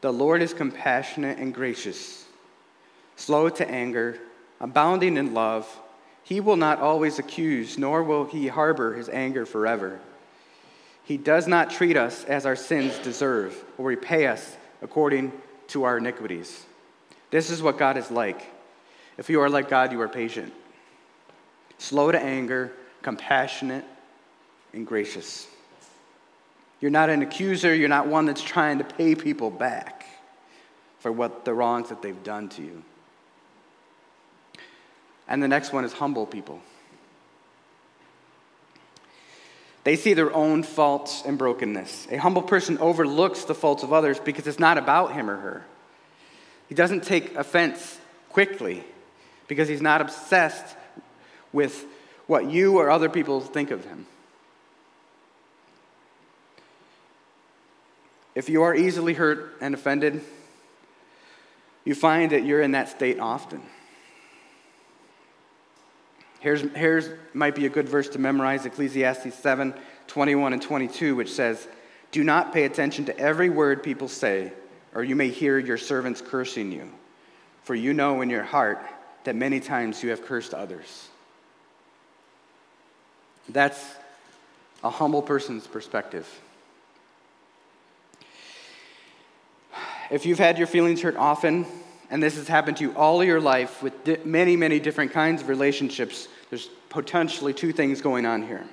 The 0.00 0.12
Lord 0.12 0.42
is 0.42 0.54
compassionate 0.54 1.38
and 1.38 1.52
gracious, 1.52 2.24
slow 3.16 3.48
to 3.48 3.68
anger, 3.68 4.18
abounding 4.60 5.16
in 5.16 5.34
love. 5.34 5.68
He 6.22 6.40
will 6.40 6.56
not 6.56 6.78
always 6.80 7.18
accuse, 7.18 7.78
nor 7.78 8.02
will 8.02 8.24
he 8.24 8.48
harbor 8.48 8.94
his 8.94 9.08
anger 9.08 9.44
forever. 9.44 10.00
He 11.04 11.16
does 11.16 11.48
not 11.48 11.70
treat 11.70 11.96
us 11.96 12.24
as 12.24 12.46
our 12.46 12.56
sins 12.56 12.96
deserve, 12.98 13.64
or 13.78 13.86
repay 13.86 14.26
us 14.26 14.56
according 14.80 15.32
to 15.68 15.84
our 15.84 15.98
iniquities. 15.98 16.64
This 17.30 17.50
is 17.50 17.62
what 17.62 17.78
God 17.78 17.96
is 17.96 18.10
like. 18.10 18.46
If 19.18 19.28
you 19.28 19.40
are 19.40 19.50
like 19.50 19.68
God, 19.68 19.92
you 19.92 20.00
are 20.00 20.08
patient, 20.08 20.52
slow 21.78 22.12
to 22.12 22.20
anger, 22.20 22.72
compassionate, 23.02 23.84
and 24.72 24.86
gracious. 24.86 25.46
You're 26.80 26.90
not 26.90 27.10
an 27.10 27.22
accuser, 27.22 27.74
you're 27.74 27.88
not 27.88 28.06
one 28.06 28.26
that's 28.26 28.42
trying 28.42 28.78
to 28.78 28.84
pay 28.84 29.14
people 29.14 29.50
back 29.50 30.06
for 30.98 31.10
what 31.12 31.44
the 31.44 31.52
wrongs 31.52 31.88
that 31.88 32.02
they've 32.02 32.22
done 32.22 32.48
to 32.50 32.62
you. 32.62 32.82
And 35.30 35.40
the 35.40 35.48
next 35.48 35.72
one 35.72 35.84
is 35.84 35.92
humble 35.92 36.26
people. 36.26 36.60
They 39.84 39.96
see 39.96 40.12
their 40.12 40.34
own 40.34 40.62
faults 40.64 41.22
and 41.24 41.38
brokenness. 41.38 42.08
A 42.10 42.16
humble 42.16 42.42
person 42.42 42.76
overlooks 42.78 43.44
the 43.44 43.54
faults 43.54 43.82
of 43.82 43.92
others 43.92 44.18
because 44.18 44.46
it's 44.46 44.58
not 44.58 44.76
about 44.76 45.12
him 45.12 45.30
or 45.30 45.36
her. 45.36 45.64
He 46.68 46.74
doesn't 46.74 47.04
take 47.04 47.34
offense 47.36 47.98
quickly 48.28 48.84
because 49.48 49.68
he's 49.68 49.80
not 49.80 50.00
obsessed 50.00 50.76
with 51.52 51.86
what 52.26 52.50
you 52.50 52.78
or 52.78 52.90
other 52.90 53.08
people 53.08 53.40
think 53.40 53.70
of 53.70 53.84
him. 53.84 54.06
If 58.34 58.48
you 58.48 58.62
are 58.62 58.74
easily 58.74 59.14
hurt 59.14 59.56
and 59.60 59.74
offended, 59.74 60.22
you 61.84 61.94
find 61.94 62.32
that 62.32 62.44
you're 62.44 62.62
in 62.62 62.72
that 62.72 62.88
state 62.88 63.18
often. 63.18 63.62
Here's, 66.40 66.62
here's 66.74 67.08
might 67.32 67.54
be 67.54 67.66
a 67.66 67.70
good 67.70 67.88
verse 67.88 68.08
to 68.10 68.18
memorize 68.18 68.66
Ecclesiastes 68.66 69.34
7 69.34 69.74
21 70.08 70.52
and 70.52 70.60
22, 70.60 71.14
which 71.14 71.30
says, 71.30 71.68
Do 72.10 72.24
not 72.24 72.52
pay 72.52 72.64
attention 72.64 73.04
to 73.04 73.16
every 73.16 73.48
word 73.48 73.84
people 73.84 74.08
say 74.08 74.52
or 74.94 75.04
you 75.04 75.16
may 75.16 75.28
hear 75.28 75.58
your 75.58 75.78
servants 75.78 76.20
cursing 76.20 76.72
you, 76.72 76.90
for 77.62 77.74
you 77.74 77.92
know 77.92 78.20
in 78.22 78.30
your 78.30 78.42
heart 78.42 78.84
that 79.24 79.36
many 79.36 79.60
times 79.60 80.02
you 80.02 80.10
have 80.10 80.24
cursed 80.24 80.54
others. 80.54 81.08
That's 83.48 83.94
a 84.82 84.90
humble 84.90 85.22
person's 85.22 85.66
perspective. 85.66 86.28
If 90.10 90.26
you've 90.26 90.38
had 90.38 90.58
your 90.58 90.66
feelings 90.66 91.02
hurt 91.02 91.16
often, 91.16 91.66
and 92.10 92.20
this 92.20 92.36
has 92.36 92.48
happened 92.48 92.76
to 92.78 92.84
you 92.84 92.92
all 92.94 93.22
your 93.22 93.40
life 93.40 93.82
with 93.82 94.26
many, 94.26 94.56
many 94.56 94.80
different 94.80 95.12
kinds 95.12 95.42
of 95.42 95.48
relationships, 95.48 96.26
there's 96.50 96.68
potentially 96.88 97.54
two 97.54 97.72
things 97.72 98.00
going 98.00 98.26
on 98.26 98.42
here. 98.42 98.66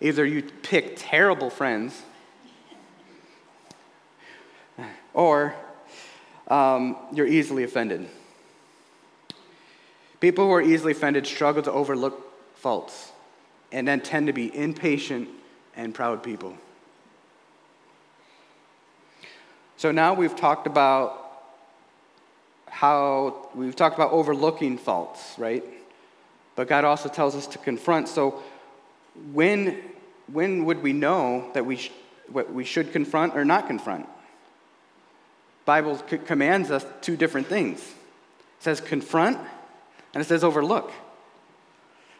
Either 0.00 0.24
you 0.24 0.42
pick 0.62 0.94
terrible 0.96 1.50
friends 1.50 2.02
or 5.12 5.56
um, 6.46 6.96
you're 7.12 7.26
easily 7.26 7.64
offended. 7.64 8.08
People 10.20 10.46
who 10.46 10.52
are 10.52 10.62
easily 10.62 10.92
offended 10.92 11.26
struggle 11.26 11.62
to 11.62 11.72
overlook 11.72 12.32
faults 12.54 13.10
and 13.72 13.86
then 13.86 14.00
tend 14.00 14.28
to 14.28 14.32
be 14.32 14.56
impatient 14.56 15.28
and 15.76 15.92
proud 15.92 16.22
people. 16.22 16.56
So 19.76 19.90
now 19.90 20.14
we've 20.14 20.34
talked 20.34 20.66
about 20.66 21.27
how 22.78 23.48
we've 23.56 23.74
talked 23.74 23.96
about 23.96 24.12
overlooking 24.12 24.78
faults, 24.78 25.34
right? 25.36 25.64
But 26.54 26.68
God 26.68 26.84
also 26.84 27.08
tells 27.08 27.34
us 27.34 27.48
to 27.48 27.58
confront. 27.58 28.06
So 28.06 28.40
when 29.32 29.82
when 30.28 30.64
would 30.64 30.80
we 30.80 30.92
know 30.92 31.50
that 31.54 31.66
we 31.66 31.78
sh- 31.78 31.90
what 32.30 32.54
we 32.54 32.64
should 32.64 32.92
confront 32.92 33.34
or 33.34 33.44
not 33.44 33.66
confront? 33.66 34.06
Bible 35.64 36.00
c- 36.08 36.18
commands 36.18 36.70
us 36.70 36.86
two 37.00 37.16
different 37.16 37.48
things. 37.48 37.80
It 37.80 38.62
says 38.62 38.80
confront 38.80 39.38
and 40.14 40.20
it 40.20 40.26
says 40.28 40.44
overlook. 40.44 40.92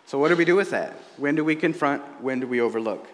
So 0.07 0.19
what 0.19 0.27
do 0.27 0.35
we 0.35 0.45
do 0.45 0.57
with 0.57 0.71
that? 0.71 0.95
When 1.19 1.37
do 1.37 1.45
we 1.45 1.55
confront? 1.55 2.03
When 2.21 2.41
do 2.41 2.49
we 2.49 2.61
overlook? 2.61 3.07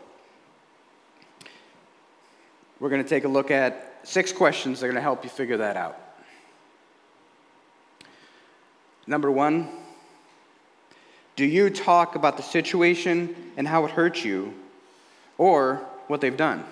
We're 2.80 2.88
going 2.88 3.02
to 3.02 3.08
take 3.08 3.24
a 3.24 3.28
look 3.28 3.50
at 3.50 4.00
six 4.04 4.32
questions 4.32 4.80
that 4.80 4.86
are 4.86 4.88
going 4.88 4.96
to 4.96 5.02
help 5.02 5.24
you 5.24 5.30
figure 5.30 5.58
that 5.58 5.76
out. 5.76 6.00
Number 9.06 9.30
one, 9.30 9.68
do 11.36 11.44
you 11.44 11.68
talk 11.68 12.14
about 12.14 12.36
the 12.36 12.42
situation 12.42 13.34
and 13.56 13.66
how 13.66 13.84
it 13.84 13.90
hurts 13.90 14.24
you 14.24 14.54
or 15.36 15.84
what 16.06 16.20
they've 16.20 16.36
done? 16.36 16.64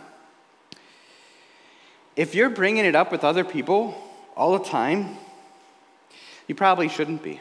If 2.15 2.35
you're 2.35 2.51
bringing 2.51 2.85
it 2.85 2.95
up 2.95 3.11
with 3.11 3.25
other 3.25 3.45
people 3.45 3.95
all 4.37 4.59
the 4.59 4.65
time, 4.65 5.17
you 6.47 6.55
probably 6.55 6.89
shouldn't 6.89 7.23
be. 7.23 7.41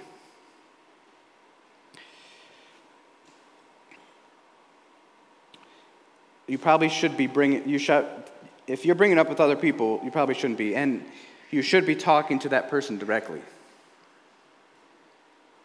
You 6.47 6.57
probably 6.57 6.89
should 6.89 7.15
be 7.15 7.27
bringing, 7.27 7.67
you 7.67 7.77
should, 7.77 8.05
if 8.67 8.85
you're 8.85 8.95
bringing 8.95 9.17
up 9.17 9.29
with 9.29 9.39
other 9.39 9.55
people, 9.55 10.01
you 10.03 10.11
probably 10.11 10.35
shouldn't 10.35 10.57
be. 10.57 10.75
And 10.75 11.05
you 11.49 11.61
should 11.61 11.85
be 11.85 11.95
talking 11.95 12.39
to 12.39 12.49
that 12.49 12.69
person 12.69 12.97
directly. 12.97 13.41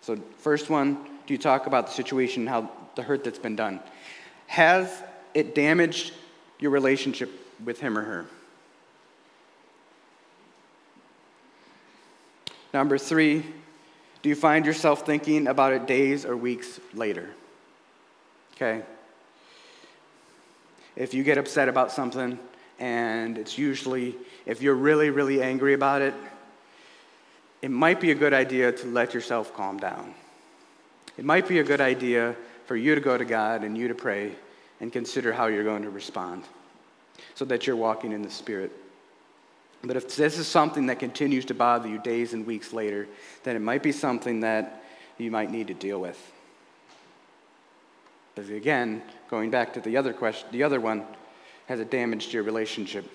So, 0.07 0.17
first 0.39 0.71
one, 0.71 0.95
do 1.27 1.35
you 1.35 1.39
talk 1.39 1.67
about 1.67 1.89
the 1.89 1.93
situation, 1.93 2.47
how 2.47 2.71
the 2.95 3.03
hurt 3.03 3.25
that's 3.25 3.41
been 3.41 3.57
done? 3.57 3.81
Has 4.47 5.03
it 5.35 5.53
damaged 5.53 6.13
your 6.61 6.71
relationship 6.71 7.29
with 7.65 7.81
him 7.81 7.99
or 7.99 8.03
her? 8.03 8.27
Number 12.73 12.99
three, 12.99 13.45
do 14.23 14.29
you 14.29 14.37
find 14.37 14.65
yourself 14.65 15.05
thinking 15.05 15.49
about 15.49 15.73
it 15.73 15.89
days 15.89 16.25
or 16.25 16.37
weeks 16.37 16.79
later? 16.95 17.29
Okay. 18.55 18.83
If 20.95 21.15
you 21.15 21.25
get 21.25 21.37
upset 21.37 21.69
about 21.69 21.91
something, 21.91 22.39
and 22.79 23.37
it's 23.39 23.59
usually, 23.59 24.15
if 24.47 24.63
you're 24.63 24.77
really, 24.77 25.11
really 25.11 25.43
angry 25.43 25.75
about 25.75 26.01
it, 26.01 26.15
it 27.67 27.73
might 27.73 28.01
be 28.01 28.13
a 28.13 28.15
good 28.15 28.33
idea 28.33 28.71
to 28.71 28.87
let 28.87 29.13
yourself 29.13 29.53
calm 29.53 29.77
down. 29.77 30.15
It 31.19 31.25
might 31.25 31.49
be 31.49 31.59
a 31.59 31.65
good 31.65 31.81
idea 31.81 32.37
for 32.67 32.77
you 32.77 32.95
to 32.95 33.01
go 33.01 33.19
to 33.19 33.25
God 33.25 33.65
and 33.65 33.77
you 33.77 33.89
to 33.89 33.95
pray 33.97 34.37
and 34.81 34.93
consider 34.93 35.33
how 35.33 35.49
you're 35.49 35.65
going 35.65 35.83
to 35.83 35.91
respond 35.91 36.45
so 37.35 37.45
that 37.47 37.67
you're 37.67 37.75
walking 37.75 38.13
in 38.13 38.23
the 38.23 38.31
Spirit. 38.31 38.71
But 39.83 39.97
if 39.97 40.15
this 40.15 40.39
is 40.39 40.47
something 40.47 40.87
that 40.87 41.01
continues 41.01 41.45
to 41.47 41.55
bother 41.55 41.89
you 41.89 41.99
days 41.99 42.35
and 42.35 42.47
weeks 42.47 42.73
later, 42.73 43.09
then 43.43 43.57
it 43.57 43.63
might 43.63 43.83
be 43.83 43.91
something 43.91 44.39
that 44.43 44.85
you 45.19 45.33
might 45.33 45.51
need 45.51 45.67
to 45.67 45.75
deal 45.75 46.01
with. 46.01 46.33
Because 48.37 48.49
again, 48.49 49.03
going 49.29 49.51
back 49.51 49.75
to 49.75 49.81
the 49.81 49.97
other 49.97 50.13
question, 50.13 50.47
the 50.53 50.63
other 50.63 50.81
one, 50.81 51.05
has 51.67 51.81
it 51.81 51.91
damaged 51.91 52.33
your 52.33 52.45
relationship? 52.45 53.11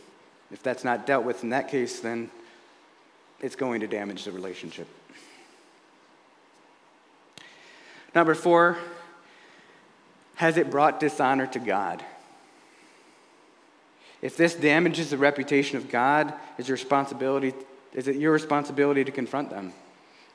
If 0.51 0.61
that's 0.61 0.83
not 0.83 1.07
dealt 1.07 1.23
with 1.23 1.41
in 1.41 1.51
that 1.51 1.69
case, 1.69 2.01
then 2.01 2.29
it's 3.41 3.55
going 3.55 3.81
to 3.81 3.87
damage 3.87 4.23
the 4.23 4.31
relationship. 4.31 4.87
Number 8.13 8.35
four, 8.35 8.77
has 10.35 10.57
it 10.57 10.69
brought 10.69 10.99
dishonor 10.99 11.47
to 11.47 11.59
God? 11.59 12.03
If 14.21 14.37
this 14.37 14.53
damages 14.53 15.09
the 15.09 15.17
reputation 15.17 15.77
of 15.77 15.89
God, 15.89 16.33
is 16.57 16.67
your 16.67 16.75
responsibility 16.75 17.53
is 17.93 18.07
it 18.07 18.15
your 18.15 18.31
responsibility 18.31 19.03
to 19.03 19.11
confront 19.11 19.49
them? 19.49 19.73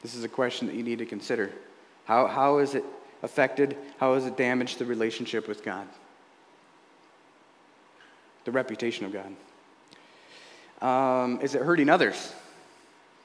This 0.03 0.15
is 0.15 0.25
a 0.25 0.29
question 0.29 0.67
that 0.67 0.77
you 0.77 0.83
need 0.83 0.99
to 0.99 1.07
consider. 1.07 1.51
How, 2.05 2.27
how 2.27 2.59
is 2.59 2.75
it 2.75 2.85
affected? 3.23 3.77
How 3.99 4.15
has 4.15 4.27
it 4.27 4.37
damaged 4.37 4.79
the 4.79 4.85
relationship 4.85 5.49
with 5.49 5.65
God? 5.65 5.89
The 8.45 8.53
reputation 8.53 9.07
of 9.07 9.13
God. 9.13 9.35
Um, 10.87 11.41
is 11.41 11.55
it 11.55 11.63
hurting 11.63 11.89
others? 11.89 12.35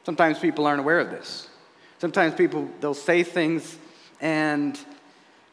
Sometimes 0.04 0.40
people 0.40 0.66
aren't 0.66 0.80
aware 0.80 1.00
of 1.00 1.12
this. 1.12 1.48
Sometimes 2.00 2.34
people, 2.34 2.70
they'll 2.80 2.94
say 2.94 3.24
things 3.24 3.78
and 4.20 4.80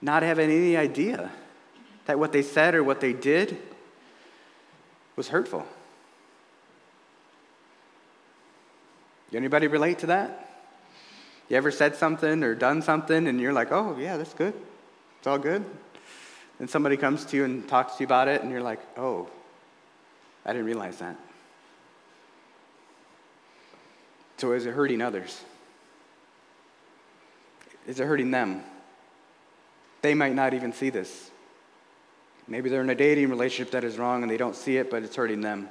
not 0.00 0.22
have 0.22 0.38
any 0.38 0.76
idea 0.76 1.30
that 2.06 2.18
what 2.18 2.32
they 2.32 2.42
said 2.42 2.74
or 2.74 2.82
what 2.82 3.00
they 3.00 3.12
did 3.12 3.58
was 5.16 5.28
hurtful. 5.28 5.66
Anybody 9.34 9.66
relate 9.66 9.98
to 9.98 10.06
that? 10.06 10.48
You 11.50 11.56
ever 11.56 11.70
said 11.70 11.96
something 11.96 12.42
or 12.42 12.54
done 12.54 12.80
something 12.80 13.26
and 13.26 13.40
you're 13.40 13.52
like, 13.52 13.72
oh, 13.72 13.96
yeah, 13.98 14.16
that's 14.16 14.32
good. 14.32 14.54
It's 15.18 15.26
all 15.26 15.38
good. 15.38 15.64
And 16.58 16.68
somebody 16.68 16.96
comes 16.96 17.24
to 17.26 17.36
you 17.36 17.44
and 17.44 17.68
talks 17.68 17.94
to 17.96 18.00
you 18.00 18.06
about 18.06 18.28
it 18.28 18.42
and 18.42 18.50
you're 18.50 18.62
like, 18.62 18.80
oh, 18.96 19.28
I 20.46 20.52
didn't 20.52 20.66
realize 20.66 20.98
that. 20.98 21.16
So 24.38 24.52
is 24.52 24.66
it 24.66 24.72
hurting 24.72 25.02
others? 25.02 25.42
Is 27.86 28.00
it 28.00 28.06
hurting 28.06 28.30
them? 28.30 28.62
They 30.00 30.14
might 30.14 30.34
not 30.34 30.54
even 30.54 30.72
see 30.72 30.90
this. 30.90 31.30
Maybe 32.46 32.70
they're 32.70 32.80
in 32.80 32.88
a 32.90 32.94
dating 32.94 33.28
relationship 33.28 33.72
that 33.72 33.84
is 33.84 33.98
wrong 33.98 34.22
and 34.22 34.30
they 34.30 34.36
don't 34.36 34.56
see 34.56 34.76
it, 34.76 34.90
but 34.90 35.02
it's 35.02 35.16
hurting 35.16 35.40
them. 35.40 35.68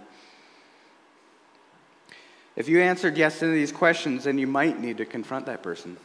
If 2.55 2.67
you 2.67 2.81
answered 2.81 3.17
yes 3.17 3.39
to 3.39 3.47
these 3.47 3.71
questions, 3.71 4.25
then 4.25 4.37
you 4.37 4.47
might 4.47 4.79
need 4.79 4.97
to 4.97 5.05
confront 5.05 5.45
that 5.45 5.63
person. 5.63 5.97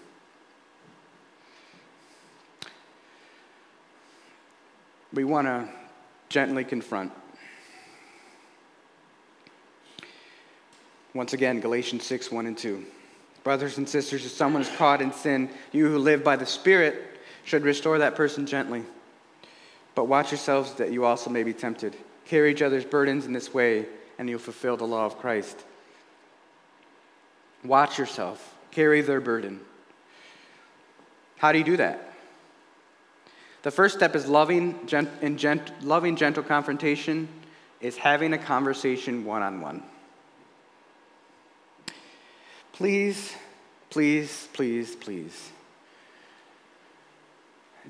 We 5.12 5.24
want 5.24 5.46
to 5.46 5.68
gently 6.28 6.64
confront. 6.64 7.12
Once 11.14 11.32
again, 11.32 11.60
Galatians 11.60 12.04
6 12.04 12.30
1 12.30 12.46
and 12.46 12.56
2. 12.56 12.84
Brothers 13.44 13.78
and 13.78 13.88
sisters, 13.88 14.24
if 14.24 14.32
someone 14.32 14.62
is 14.62 14.70
caught 14.76 15.02
in 15.02 15.12
sin, 15.12 15.50
you 15.72 15.88
who 15.88 15.98
live 15.98 16.22
by 16.22 16.36
the 16.36 16.46
Spirit 16.46 17.20
should 17.44 17.64
restore 17.64 17.98
that 17.98 18.14
person 18.14 18.46
gently. 18.46 18.84
But 19.94 20.06
watch 20.06 20.30
yourselves 20.30 20.74
that 20.74 20.92
you 20.92 21.04
also 21.04 21.28
may 21.28 21.42
be 21.42 21.52
tempted. 21.52 21.96
Carry 22.26 22.52
each 22.52 22.62
other's 22.62 22.84
burdens 22.84 23.26
in 23.26 23.32
this 23.32 23.52
way, 23.52 23.86
and 24.18 24.28
you'll 24.28 24.38
fulfill 24.38 24.76
the 24.76 24.86
law 24.86 25.04
of 25.04 25.18
Christ. 25.18 25.64
Watch 27.64 27.98
yourself. 27.98 28.54
Carry 28.70 29.00
their 29.02 29.20
burden. 29.20 29.60
How 31.36 31.52
do 31.52 31.58
you 31.58 31.64
do 31.64 31.76
that? 31.76 32.12
The 33.62 33.70
first 33.70 33.96
step 33.96 34.16
is 34.16 34.26
loving, 34.26 34.86
gent- 34.86 35.10
in 35.20 35.36
gent- 35.36 35.84
loving 35.84 36.16
gentle 36.16 36.42
confrontation, 36.42 37.28
is 37.80 37.96
having 37.96 38.32
a 38.32 38.38
conversation 38.38 39.24
one 39.24 39.42
on 39.42 39.60
one. 39.60 39.82
Please, 42.72 43.34
please, 43.90 44.48
please, 44.54 44.96
please. 44.96 45.50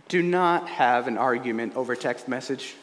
Do 0.09 0.23
not 0.23 0.69
have 0.69 1.07
an 1.07 1.17
argument 1.17 1.77
over 1.77 1.95
text 1.95 2.27
message. 2.27 2.75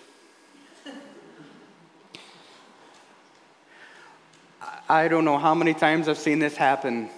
I 4.88 5.08
don't 5.08 5.26
know 5.26 5.38
how 5.38 5.54
many 5.54 5.74
times 5.74 6.08
I've 6.08 6.18
seen 6.18 6.40
this 6.40 6.56
happen. 6.56 7.10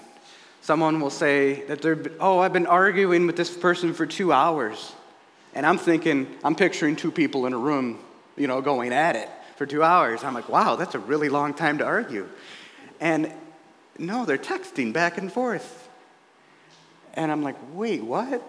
Someone 0.62 1.00
will 1.00 1.10
say 1.10 1.64
that 1.68 1.82
they're, 1.82 1.98
oh, 2.20 2.40
I've 2.40 2.52
been 2.52 2.68
arguing 2.68 3.28
with 3.28 3.38
this 3.38 3.56
person 3.56 3.94
for 3.94 4.06
two 4.06 4.34
hours. 4.34 4.94
And 5.54 5.66
I'm 5.66 5.78
thinking, 5.78 6.28
I'm 6.44 6.56
picturing 6.56 6.96
two 6.96 7.12
people 7.12 7.46
in 7.46 7.54
a 7.54 7.58
room, 7.58 8.00
you 8.36 8.48
know, 8.48 8.62
going 8.62 8.94
at 8.94 9.16
it 9.16 9.30
for 9.58 9.66
two 9.66 9.84
hours. 9.84 10.24
I'm 10.24 10.34
like, 10.34 10.50
wow, 10.50 10.76
that's 10.76 10.96
a 10.96 11.00
really 11.00 11.30
long 11.30 11.54
time 11.54 11.78
to 11.78 11.86
argue. 11.86 12.28
And 13.00 13.32
no, 14.02 14.26
they're 14.26 14.38
texting 14.38 14.92
back 14.92 15.18
and 15.18 15.32
forth. 15.32 15.88
And 17.14 17.32
I'm 17.32 17.44
like, 17.44 17.56
wait, 17.74 18.04
what? 18.04 18.42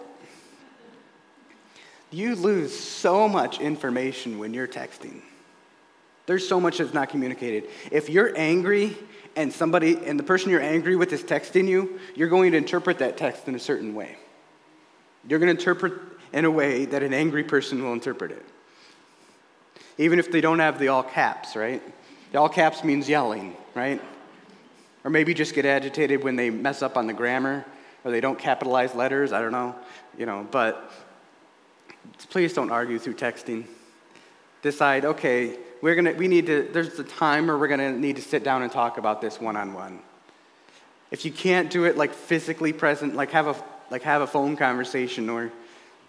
You 2.11 2.35
lose 2.35 2.77
so 2.77 3.27
much 3.27 3.59
information 3.59 4.39
when 4.39 4.53
you're 4.53 4.67
texting. 4.67 5.21
There's 6.25 6.47
so 6.47 6.59
much 6.59 6.77
that's 6.77 6.93
not 6.93 7.09
communicated. 7.09 7.69
If 7.91 8.09
you're 8.09 8.31
angry 8.37 8.97
and 9.35 9.51
somebody 9.51 9.97
and 10.05 10.17
the 10.17 10.23
person 10.23 10.49
you're 10.49 10.61
angry 10.61 10.95
with 10.95 11.11
is 11.11 11.23
texting 11.23 11.67
you, 11.67 11.99
you're 12.15 12.29
going 12.29 12.51
to 12.53 12.57
interpret 12.57 12.99
that 12.99 13.17
text 13.17 13.47
in 13.47 13.55
a 13.55 13.59
certain 13.59 13.93
way. 13.93 14.15
You're 15.27 15.39
going 15.39 15.53
to 15.53 15.59
interpret 15.59 15.93
in 16.31 16.45
a 16.45 16.51
way 16.51 16.85
that 16.85 17.03
an 17.03 17.13
angry 17.13 17.43
person 17.43 17.83
will 17.83 17.93
interpret 17.93 18.31
it. 18.31 18.45
even 19.97 20.17
if 20.17 20.31
they 20.31 20.41
don't 20.41 20.59
have 20.59 20.79
the 20.79 20.87
all 20.87 21.03
caps, 21.03 21.55
right? 21.55 21.81
The 22.31 22.39
all 22.39 22.49
caps 22.49 22.83
means 22.83 23.07
yelling, 23.07 23.55
right? 23.75 24.01
Or 25.03 25.09
maybe 25.09 25.33
just 25.33 25.53
get 25.53 25.65
agitated 25.65 26.23
when 26.23 26.35
they 26.35 26.49
mess 26.49 26.81
up 26.81 26.97
on 26.97 27.07
the 27.07 27.13
grammar 27.13 27.65
or 28.03 28.11
they 28.11 28.21
don't 28.21 28.39
capitalize 28.39 28.95
letters, 28.95 29.31
I 29.31 29.41
don't 29.41 29.51
know, 29.51 29.75
you 30.17 30.25
know, 30.25 30.47
but 30.49 30.91
please 32.29 32.53
don't 32.53 32.71
argue 32.71 32.99
through 32.99 33.15
texting. 33.15 33.65
Decide, 34.61 35.05
okay, 35.05 35.57
we're 35.81 35.95
gonna, 35.95 36.13
we 36.13 36.27
need 36.27 36.45
to, 36.45 36.69
there's 36.71 36.99
a 36.99 37.03
time 37.03 37.47
where 37.47 37.57
we're 37.57 37.67
gonna 37.67 37.91
need 37.91 38.15
to 38.15 38.21
sit 38.21 38.43
down 38.43 38.61
and 38.61 38.71
talk 38.71 38.97
about 38.97 39.21
this 39.21 39.39
one 39.39 39.55
on 39.55 39.73
one. 39.73 39.99
If 41.11 41.25
you 41.25 41.31
can't 41.31 41.69
do 41.69 41.83
it 41.83 41.97
like 41.97 42.13
physically 42.13 42.73
present, 42.73 43.15
like 43.15 43.31
have 43.31 43.47
a, 43.47 43.55
like 43.89 44.03
have 44.03 44.21
a 44.21 44.27
phone 44.27 44.55
conversation 44.55 45.29
or 45.29 45.51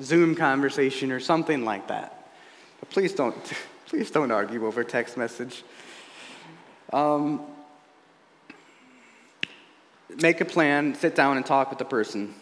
Zoom 0.00 0.34
conversation 0.34 1.12
or 1.12 1.20
something 1.20 1.64
like 1.64 1.88
that. 1.88 2.30
But 2.80 2.90
please 2.90 3.12
don't, 3.12 3.36
please 3.86 4.10
don't 4.10 4.30
argue 4.30 4.66
over 4.66 4.82
text 4.84 5.16
message. 5.16 5.62
Um, 6.92 7.40
make 10.20 10.40
a 10.40 10.44
plan, 10.44 10.94
sit 10.94 11.14
down 11.14 11.36
and 11.36 11.44
talk 11.44 11.70
with 11.70 11.78
the 11.78 11.84
person. 11.84 12.34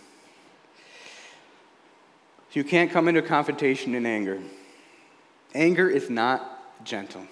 You 2.53 2.65
can't 2.65 2.91
come 2.91 3.09
into 3.09 3.23
confrontation 3.23 3.95
in 3.95 4.05
anger. 4.05 4.41
Anger 5.55 5.89
is 5.89 6.11
not 6.11 6.85
gentle. 6.85 7.27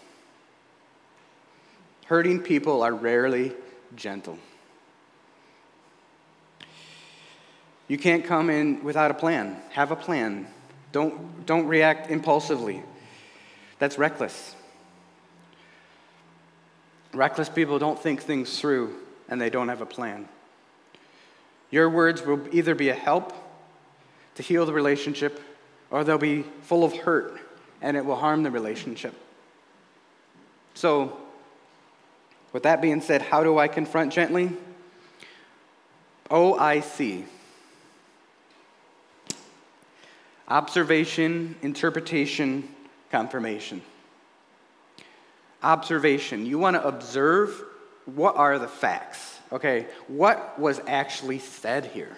Hurting 2.07 2.41
people 2.41 2.83
are 2.83 2.95
rarely 2.95 3.53
gentle. 3.95 4.39
You 7.87 7.99
can't 7.99 8.25
come 8.25 8.51
in 8.51 8.83
without 8.83 9.11
a 9.11 9.15
plan. 9.15 9.57
Have 9.71 9.91
a 9.91 9.97
plan. 9.97 10.47
Don't, 10.93 11.45
don't 11.45 11.67
react 11.67 12.11
impulsively. 12.11 12.83
That's 13.79 13.99
reckless. 13.99 14.55
Reckless 17.13 17.49
people 17.49 17.79
don't 17.79 17.99
think 17.99 18.23
things 18.23 18.59
through 18.61 18.95
and 19.31 19.41
they 19.41 19.49
don't 19.49 19.69
have 19.69 19.81
a 19.81 19.87
plan. 19.87 20.29
Your 21.71 21.89
words 21.89 22.23
will 22.23 22.43
either 22.53 22.75
be 22.75 22.89
a 22.89 22.95
help 22.95 23.33
to 24.35 24.43
heal 24.43 24.67
the 24.67 24.73
relationship 24.73 25.41
or 25.91 26.05
they'll 26.05 26.19
be 26.19 26.45
full 26.63 26.85
of 26.85 26.93
hurt 26.95 27.41
and 27.81 27.97
it 27.97 28.05
will 28.05 28.17
harm 28.17 28.43
the 28.43 28.51
relationship. 28.51 29.15
So, 30.75 31.17
with 32.53 32.65
that 32.65 32.83
being 32.83 33.01
said, 33.01 33.23
how 33.23 33.45
do 33.45 33.59
I 33.59 33.69
confront 33.69 34.13
gently? 34.13 34.51
OIC. 36.29 37.25
Observation, 40.49 41.55
interpretation, 41.63 42.69
confirmation. 43.11 43.83
Observation. 45.63 46.45
You 46.45 46.59
want 46.59 46.75
to 46.75 46.87
observe 46.87 47.63
what 48.15 48.37
are 48.37 48.59
the 48.59 48.69
facts, 48.69 49.39
okay? 49.53 49.87
What 50.09 50.59
was 50.59 50.81
actually 50.87 51.39
said 51.39 51.87
here? 51.87 52.17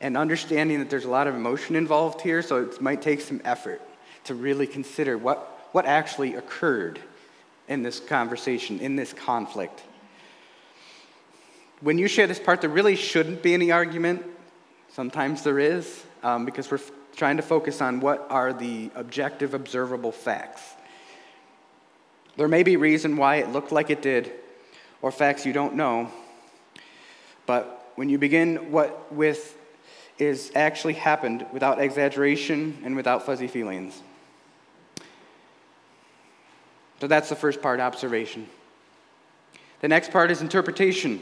And 0.00 0.16
understanding 0.16 0.78
that 0.78 0.88
there's 0.88 1.04
a 1.04 1.10
lot 1.10 1.26
of 1.26 1.34
emotion 1.34 1.76
involved 1.76 2.20
here, 2.22 2.42
so 2.42 2.62
it 2.64 2.80
might 2.80 3.02
take 3.02 3.20
some 3.20 3.40
effort 3.44 3.82
to 4.24 4.34
really 4.34 4.66
consider 4.66 5.18
what, 5.18 5.68
what 5.72 5.86
actually 5.86 6.34
occurred 6.34 7.00
in 7.68 7.82
this 7.82 8.00
conversation, 8.00 8.80
in 8.80 8.96
this 8.96 9.12
conflict. 9.12 9.82
When 11.80 11.98
you 11.98 12.08
share 12.08 12.26
this 12.26 12.38
part, 12.38 12.60
there 12.60 12.70
really 12.70 12.96
shouldn't 12.96 13.42
be 13.42 13.54
any 13.54 13.72
argument. 13.72 14.24
Sometimes 14.88 15.42
there 15.42 15.58
is, 15.58 16.02
um, 16.22 16.44
because 16.44 16.70
we're 16.70 16.78
f- 16.78 16.90
trying 17.16 17.36
to 17.36 17.42
focus 17.42 17.80
on 17.80 18.00
what 18.00 18.26
are 18.28 18.52
the 18.52 18.90
objective, 18.94 19.54
observable 19.54 20.12
facts. 20.12 20.62
There 22.40 22.48
may 22.48 22.62
be 22.62 22.78
reason 22.78 23.18
why 23.18 23.36
it 23.36 23.50
looked 23.50 23.70
like 23.70 23.90
it 23.90 24.00
did, 24.00 24.32
or 25.02 25.12
facts 25.12 25.44
you 25.44 25.52
don't 25.52 25.74
know. 25.74 26.10
But 27.44 27.92
when 27.96 28.08
you 28.08 28.16
begin 28.16 28.72
what 28.72 29.12
with 29.12 29.58
is 30.18 30.50
actually 30.54 30.94
happened 30.94 31.44
without 31.52 31.78
exaggeration 31.78 32.78
and 32.82 32.96
without 32.96 33.26
fuzzy 33.26 33.46
feelings. 33.46 34.00
So 37.02 37.06
that's 37.06 37.28
the 37.28 37.36
first 37.36 37.60
part, 37.60 37.78
observation. 37.78 38.48
The 39.82 39.88
next 39.88 40.10
part 40.10 40.30
is 40.30 40.40
interpretation. 40.40 41.20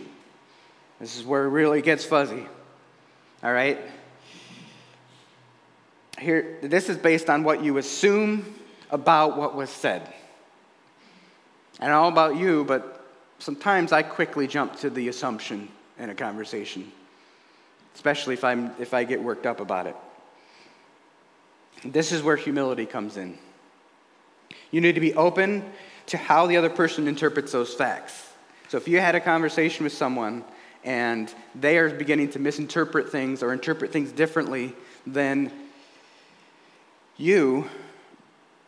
This 1.01 1.19
is 1.19 1.25
where 1.25 1.47
it 1.47 1.49
really 1.49 1.83
gets 1.83 2.05
fuzzy. 2.05 2.47
All 3.43 3.53
right? 3.53 3.81
Here, 6.21 6.59
this 6.63 6.89
is 6.89 6.97
based 6.97 7.29
on 7.29 7.43
what 7.43 7.65
you 7.65 7.79
assume 7.79 8.55
about 8.93 9.37
what 9.37 9.57
was 9.57 9.69
said. 9.69 10.15
I 11.81 11.87
don't 11.87 12.03
know 12.03 12.09
about 12.09 12.37
you, 12.37 12.65
but 12.65 13.05
sometimes 13.39 13.93
I 13.93 14.03
quickly 14.03 14.47
jump 14.47 14.77
to 14.81 14.91
the 14.91 15.09
assumption 15.09 15.69
in 15.99 16.11
a 16.11 16.15
conversation, 16.15 16.91
especially 17.95 18.35
if, 18.35 18.45
I'm, 18.45 18.73
if 18.79 18.95
I 18.95 19.05
get 19.05 19.23
worked 19.23 19.47
up 19.47 19.61
about 19.61 19.87
it. 19.87 19.97
This 21.85 22.11
is 22.13 22.23
where 22.23 22.37
humility 22.37 22.87
comes 22.87 23.17
in. 23.17 23.39
You 24.71 24.81
need 24.81 24.97
to 24.97 25.01
be 25.01 25.15
open 25.15 25.65
to 26.07 26.17
how 26.17 26.47
the 26.47 26.57
other 26.57 26.71
person 26.71 27.07
interprets 27.07 27.53
those 27.53 27.73
facts. 27.75 28.33
So 28.69 28.77
if 28.77 28.89
you 28.89 29.01
had 29.01 29.15
a 29.15 29.21
conversation 29.21 29.85
with 29.85 29.93
someone 29.93 30.45
and 30.85 31.33
they 31.55 31.79
are 31.79 31.91
beginning 31.91 32.31
to 32.31 32.39
misinterpret 32.39 33.11
things 33.11 33.43
or 33.43 33.53
interpret 33.53 33.93
things 33.93 34.13
differently 34.13 34.75
then 35.07 35.51
you, 37.17 37.69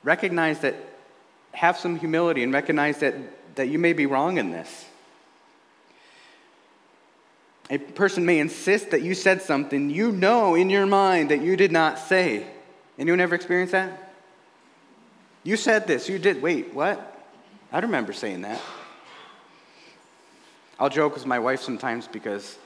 recognize 0.02 0.60
that, 0.60 0.74
have 1.52 1.78
some 1.78 1.96
humility 1.96 2.42
and 2.42 2.52
recognize 2.52 2.98
that, 2.98 3.14
that 3.56 3.68
you 3.68 3.78
may 3.78 3.92
be 3.92 4.06
wrong 4.06 4.38
in 4.38 4.50
this. 4.50 4.86
A 7.70 7.78
person 7.78 8.26
may 8.26 8.40
insist 8.40 8.90
that 8.90 9.02
you 9.02 9.14
said 9.14 9.42
something 9.42 9.90
you 9.90 10.10
know 10.10 10.56
in 10.56 10.70
your 10.70 10.86
mind 10.86 11.30
that 11.30 11.40
you 11.40 11.56
did 11.56 11.70
not 11.70 11.98
say. 11.98 12.46
Anyone 12.98 13.20
ever 13.20 13.34
experienced 13.34 13.72
that? 13.72 14.12
You 15.44 15.56
said 15.56 15.86
this, 15.86 16.08
you 16.08 16.18
did. 16.18 16.42
Wait, 16.42 16.74
what? 16.74 17.06
I 17.72 17.78
remember 17.78 18.12
saying 18.12 18.42
that. 18.42 18.60
I'll 20.78 20.88
joke 20.88 21.14
with 21.14 21.26
my 21.26 21.38
wife 21.38 21.62
sometimes 21.62 22.08
because 22.08 22.58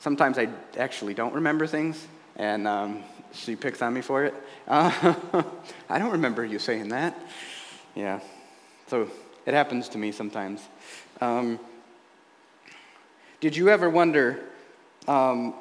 sometimes 0.00 0.38
I 0.38 0.48
actually 0.76 1.14
don't 1.14 1.34
remember 1.34 1.66
things, 1.66 2.06
and 2.36 2.66
um, 2.66 3.04
she 3.32 3.54
picks 3.54 3.82
on 3.82 3.94
me 3.94 4.00
for 4.00 4.24
it. 4.24 4.34
Uh, 4.66 5.14
I 5.88 5.98
don't 5.98 6.12
remember 6.12 6.44
you 6.44 6.58
saying 6.58 6.88
that. 6.88 7.18
Yeah, 7.98 8.20
so 8.86 9.10
it 9.44 9.54
happens 9.54 9.88
to 9.88 9.98
me 9.98 10.12
sometimes. 10.12 10.60
Um, 11.20 11.58
did 13.40 13.56
you 13.56 13.70
ever 13.70 13.90
wonder 13.90 14.38
um, 15.08 15.52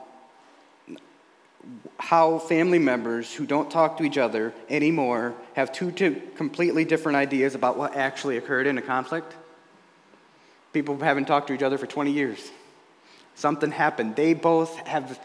how 1.98 2.38
family 2.38 2.78
members 2.78 3.34
who 3.34 3.48
don't 3.48 3.72
talk 3.72 3.98
to 3.98 4.04
each 4.04 4.20
other 4.20 4.54
anymore 4.70 5.34
have 5.56 5.72
two, 5.72 5.92
two 5.92 6.22
completely 6.36 6.86
different 6.86 7.16
ideas 7.16 7.56
about 7.56 7.76
what 7.76 7.96
actually 7.96 8.38
occurred 8.38 8.68
in 8.68 8.78
a 8.78 8.84
conflict? 8.84 9.34
People 10.74 10.96
haven't 11.00 11.26
talked 11.26 11.48
to 11.48 11.56
each 11.56 11.64
other 11.64 11.80
for 11.80 11.88
20 11.88 12.12
years. 12.12 12.52
Something 13.34 13.72
happened. 13.72 14.16
They 14.16 14.36
both 14.36 14.78
have 14.86 15.20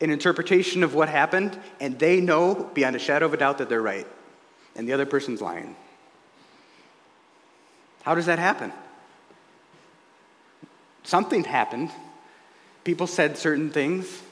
an 0.00 0.08
interpretation 0.08 0.82
of 0.82 0.94
what 0.94 1.10
happened, 1.10 1.60
and 1.80 1.98
they 1.98 2.22
know 2.22 2.54
beyond 2.72 2.96
a 2.96 2.98
shadow 2.98 3.26
of 3.26 3.34
a 3.34 3.36
doubt 3.36 3.58
that 3.58 3.68
they're 3.68 3.82
right, 3.82 4.06
and 4.74 4.88
the 4.88 4.94
other 4.94 5.04
person's 5.04 5.42
lying. 5.42 5.76
How 8.06 8.14
does 8.14 8.26
that 8.26 8.38
happen? 8.38 8.72
Something 11.02 11.42
happened. 11.42 11.90
People 12.84 13.08
said 13.08 13.36
certain 13.36 13.70
things, 13.70 14.22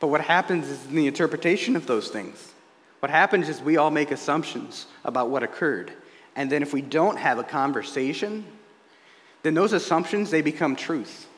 but 0.00 0.08
what 0.08 0.20
happens 0.20 0.68
is 0.68 0.84
in 0.86 0.96
the 0.96 1.06
interpretation 1.06 1.76
of 1.76 1.86
those 1.86 2.08
things. 2.08 2.52
What 2.98 3.10
happens 3.10 3.48
is 3.48 3.60
we 3.60 3.76
all 3.76 3.92
make 3.92 4.10
assumptions 4.10 4.88
about 5.04 5.30
what 5.30 5.44
occurred. 5.44 5.92
And 6.34 6.50
then 6.50 6.60
if 6.60 6.72
we 6.72 6.82
don't 6.82 7.16
have 7.16 7.38
a 7.38 7.44
conversation, 7.44 8.44
then 9.44 9.54
those 9.54 9.72
assumptions 9.72 10.32
they 10.32 10.42
become 10.42 10.74
truth. 10.74 11.28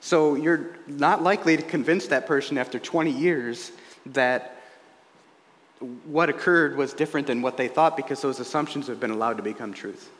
So 0.00 0.34
you're 0.34 0.76
not 0.86 1.22
likely 1.22 1.56
to 1.56 1.62
convince 1.62 2.08
that 2.08 2.26
person 2.26 2.58
after 2.58 2.78
20 2.78 3.10
years 3.10 3.72
that 4.04 4.61
what 6.04 6.28
occurred 6.28 6.76
was 6.76 6.92
different 6.92 7.26
than 7.26 7.42
what 7.42 7.56
they 7.56 7.68
thought 7.68 7.96
because 7.96 8.22
those 8.22 8.40
assumptions 8.40 8.86
have 8.86 9.00
been 9.00 9.10
allowed 9.10 9.36
to 9.36 9.42
become 9.42 9.72
truth. 9.72 10.10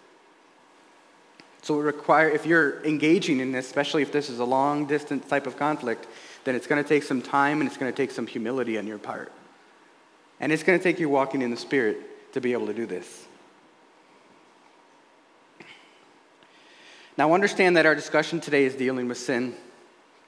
So 1.63 1.79
it 1.79 1.85
require 1.85 2.29
if 2.29 2.45
you're 2.45 2.85
engaging 2.85 3.41
in 3.41 3.53
this, 3.53 3.67
especially 3.67 4.03
if 4.03 4.11
this 4.11 4.29
is 4.29 4.41
a 4.41 4.45
long 4.45 4.87
distance 4.87 5.29
type 5.29 5.47
of 5.47 5.57
conflict, 5.57 6.07
then 6.45 6.57
it's 6.57 6.67
going 6.67 6.83
to 6.83 6.89
take 6.89 7.05
some 7.05 7.23
time 7.23 7.61
and 7.61 7.69
it's 7.69 7.77
going 7.77 7.91
to 7.91 7.97
take 7.97 8.11
some 8.11 8.27
humility 8.27 8.79
on 8.79 8.87
your 8.87 8.99
part. 8.99 9.33
And 10.41 10.53
it's 10.53 10.65
going 10.65 10.79
to 10.79 10.83
take 10.83 10.99
you 10.99 11.09
walking 11.09 11.41
in 11.41 11.51
the 11.51 11.57
Spirit 11.57 12.33
to 12.33 12.41
be 12.41 12.53
able 12.53 12.67
to 12.67 12.75
do 12.75 12.85
this. 12.85 13.27
Now, 17.17 17.33
understand 17.33 17.77
that 17.77 17.87
our 17.87 17.95
discussion 17.95 18.41
today 18.41 18.65
is 18.65 18.75
dealing 18.75 19.07
with 19.07 19.19
sin. 19.19 19.55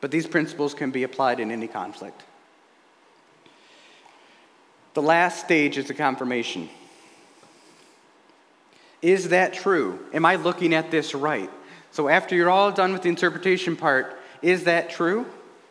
But 0.04 0.10
these 0.10 0.26
principles 0.26 0.74
can 0.74 0.90
be 0.90 1.02
applied 1.02 1.40
in 1.40 1.50
any 1.50 1.66
conflict. 1.66 2.22
The 4.94 5.02
last 5.02 5.44
stage 5.44 5.76
is 5.76 5.86
the 5.86 5.94
confirmation. 5.94 6.68
Is 9.02 9.28
that 9.28 9.52
true? 9.52 9.98
Am 10.14 10.24
I 10.24 10.36
looking 10.36 10.72
at 10.72 10.90
this 10.90 11.14
right? 11.14 11.50
So, 11.90 12.08
after 12.08 12.34
you're 12.34 12.50
all 12.50 12.72
done 12.72 12.92
with 12.92 13.02
the 13.02 13.08
interpretation 13.08 13.76
part, 13.76 14.18
is 14.40 14.64
that 14.64 14.90
true? 14.90 15.26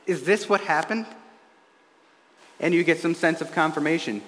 Is 0.06 0.24
this 0.24 0.48
what 0.48 0.62
happened? 0.62 1.06
And 2.60 2.74
you 2.74 2.84
get 2.84 3.00
some 3.00 3.16
sense 3.16 3.42
of 3.42 3.52
confirmation. 3.52 4.22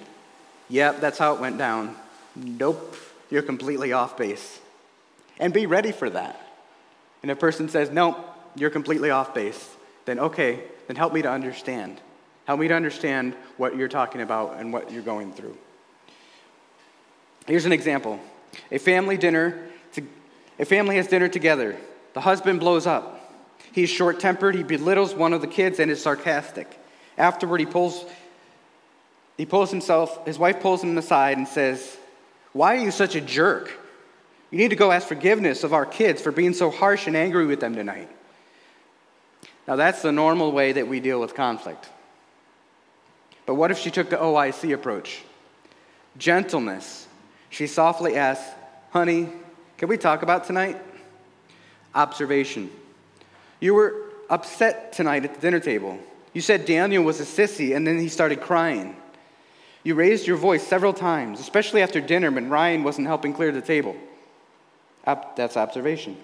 Yep, 0.68 1.00
that's 1.00 1.18
how 1.18 1.34
it 1.34 1.40
went 1.40 1.58
down. 1.58 1.94
Nope, 2.34 2.96
you're 3.30 3.42
completely 3.42 3.92
off 3.92 4.16
base. 4.16 4.60
And 5.38 5.52
be 5.52 5.66
ready 5.66 5.92
for 5.92 6.10
that. 6.10 6.40
And 7.22 7.30
if 7.30 7.38
a 7.38 7.40
person 7.40 7.68
says, 7.68 7.90
nope, 7.90 8.18
you're 8.56 8.70
completely 8.70 9.10
off 9.10 9.34
base, 9.34 9.70
then 10.04 10.18
okay, 10.18 10.64
then 10.86 10.96
help 10.96 11.12
me 11.12 11.22
to 11.22 11.30
understand. 11.30 12.00
Help 12.46 12.60
me 12.60 12.68
to 12.68 12.74
understand 12.74 13.34
what 13.56 13.76
you're 13.76 13.88
talking 13.88 14.20
about 14.20 14.58
and 14.58 14.72
what 14.72 14.90
you're 14.90 15.02
going 15.02 15.32
through. 15.32 15.56
Here's 17.46 17.64
an 17.64 17.72
example 17.72 18.20
a 18.70 18.78
family 18.78 19.16
dinner, 19.16 19.68
to, 19.92 20.02
a 20.58 20.64
family 20.64 20.96
has 20.96 21.08
dinner 21.08 21.28
together. 21.28 21.76
The 22.14 22.20
husband 22.20 22.60
blows 22.60 22.86
up. 22.86 23.12
He's 23.72 23.90
short 23.90 24.20
tempered, 24.20 24.54
he 24.54 24.62
belittles 24.62 25.14
one 25.14 25.32
of 25.32 25.42
the 25.42 25.46
kids, 25.46 25.78
and 25.78 25.90
is 25.90 26.02
sarcastic. 26.02 26.80
Afterward, 27.18 27.60
he 27.60 27.66
pulls, 27.66 28.04
he 29.36 29.44
pulls 29.44 29.70
himself, 29.70 30.24
his 30.24 30.38
wife 30.38 30.60
pulls 30.60 30.82
him 30.82 30.96
aside 30.96 31.36
and 31.36 31.46
says, 31.46 31.96
Why 32.52 32.76
are 32.76 32.80
you 32.80 32.90
such 32.90 33.16
a 33.16 33.20
jerk? 33.20 33.70
You 34.50 34.58
need 34.58 34.70
to 34.70 34.76
go 34.76 34.92
ask 34.92 35.08
forgiveness 35.08 35.64
of 35.64 35.74
our 35.74 35.84
kids 35.84 36.22
for 36.22 36.30
being 36.30 36.54
so 36.54 36.70
harsh 36.70 37.06
and 37.06 37.16
angry 37.16 37.44
with 37.44 37.60
them 37.60 37.74
tonight. 37.74 38.08
Now, 39.66 39.76
that's 39.76 40.00
the 40.00 40.12
normal 40.12 40.52
way 40.52 40.72
that 40.72 40.86
we 40.86 41.00
deal 41.00 41.20
with 41.20 41.34
conflict. 41.34 41.88
But 43.46 43.54
what 43.54 43.70
if 43.70 43.78
she 43.78 43.90
took 43.90 44.10
the 44.10 44.16
OIC 44.16 44.74
approach? 44.74 45.22
Gentleness. 46.18 47.06
She 47.48 47.66
softly 47.66 48.16
asks, 48.16 48.44
Honey, 48.90 49.28
can 49.78 49.88
we 49.88 49.96
talk 49.96 50.22
about 50.22 50.44
tonight? 50.44 50.76
Observation. 51.94 52.70
You 53.60 53.74
were 53.74 53.94
upset 54.28 54.92
tonight 54.92 55.24
at 55.24 55.34
the 55.34 55.40
dinner 55.40 55.60
table. 55.60 55.98
You 56.32 56.40
said 56.40 56.66
Daniel 56.66 57.04
was 57.04 57.20
a 57.20 57.24
sissy, 57.24 57.74
and 57.74 57.86
then 57.86 57.98
he 57.98 58.08
started 58.08 58.40
crying. 58.40 58.96
You 59.84 59.94
raised 59.94 60.26
your 60.26 60.36
voice 60.36 60.66
several 60.66 60.92
times, 60.92 61.38
especially 61.38 61.80
after 61.80 62.00
dinner 62.00 62.30
when 62.30 62.50
Ryan 62.50 62.82
wasn't 62.82 63.06
helping 63.06 63.32
clear 63.32 63.52
the 63.52 63.62
table. 63.62 63.96
That's 65.04 65.56
observation. 65.56 66.16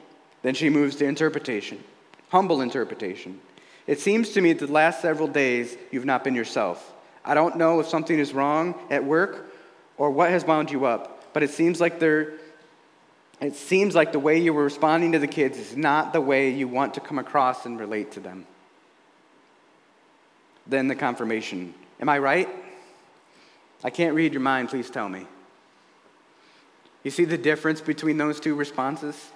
Then 0.42 0.54
she 0.54 0.68
moves 0.68 0.96
to 0.96 1.04
interpretation, 1.04 1.82
humble 2.30 2.60
interpretation. 2.60 3.40
It 3.86 4.00
seems 4.00 4.30
to 4.30 4.40
me 4.40 4.52
that 4.52 4.66
the 4.66 4.72
last 4.72 5.00
several 5.00 5.28
days 5.28 5.76
you've 5.92 6.04
not 6.04 6.24
been 6.24 6.34
yourself. 6.34 6.92
I 7.24 7.34
don't 7.34 7.56
know 7.56 7.80
if 7.80 7.88
something 7.88 8.18
is 8.18 8.32
wrong 8.32 8.74
at 8.90 9.04
work 9.04 9.52
or 9.96 10.10
what 10.10 10.30
has 10.30 10.44
wound 10.44 10.70
you 10.70 10.84
up, 10.84 11.32
but 11.32 11.42
it 11.42 11.50
seems 11.50 11.80
like 11.80 11.98
there 11.98 12.32
it 13.40 13.56
seems 13.56 13.94
like 13.94 14.12
the 14.12 14.20
way 14.20 14.38
you 14.38 14.54
were 14.54 14.62
responding 14.62 15.12
to 15.12 15.18
the 15.18 15.26
kids 15.26 15.58
is 15.58 15.76
not 15.76 16.12
the 16.12 16.20
way 16.20 16.50
you 16.50 16.68
want 16.68 16.94
to 16.94 17.00
come 17.00 17.18
across 17.18 17.66
and 17.66 17.78
relate 17.78 18.12
to 18.12 18.20
them. 18.20 18.46
Then 20.64 20.86
the 20.86 20.94
confirmation. 20.94 21.74
Am 22.00 22.08
I 22.08 22.18
right? 22.18 22.48
I 23.82 23.90
can't 23.90 24.14
read 24.14 24.32
your 24.32 24.42
mind, 24.42 24.68
please 24.68 24.90
tell 24.90 25.08
me. 25.08 25.26
You 27.02 27.10
see 27.10 27.24
the 27.24 27.36
difference 27.36 27.80
between 27.80 28.16
those 28.16 28.38
two 28.38 28.54
responses? 28.54 29.30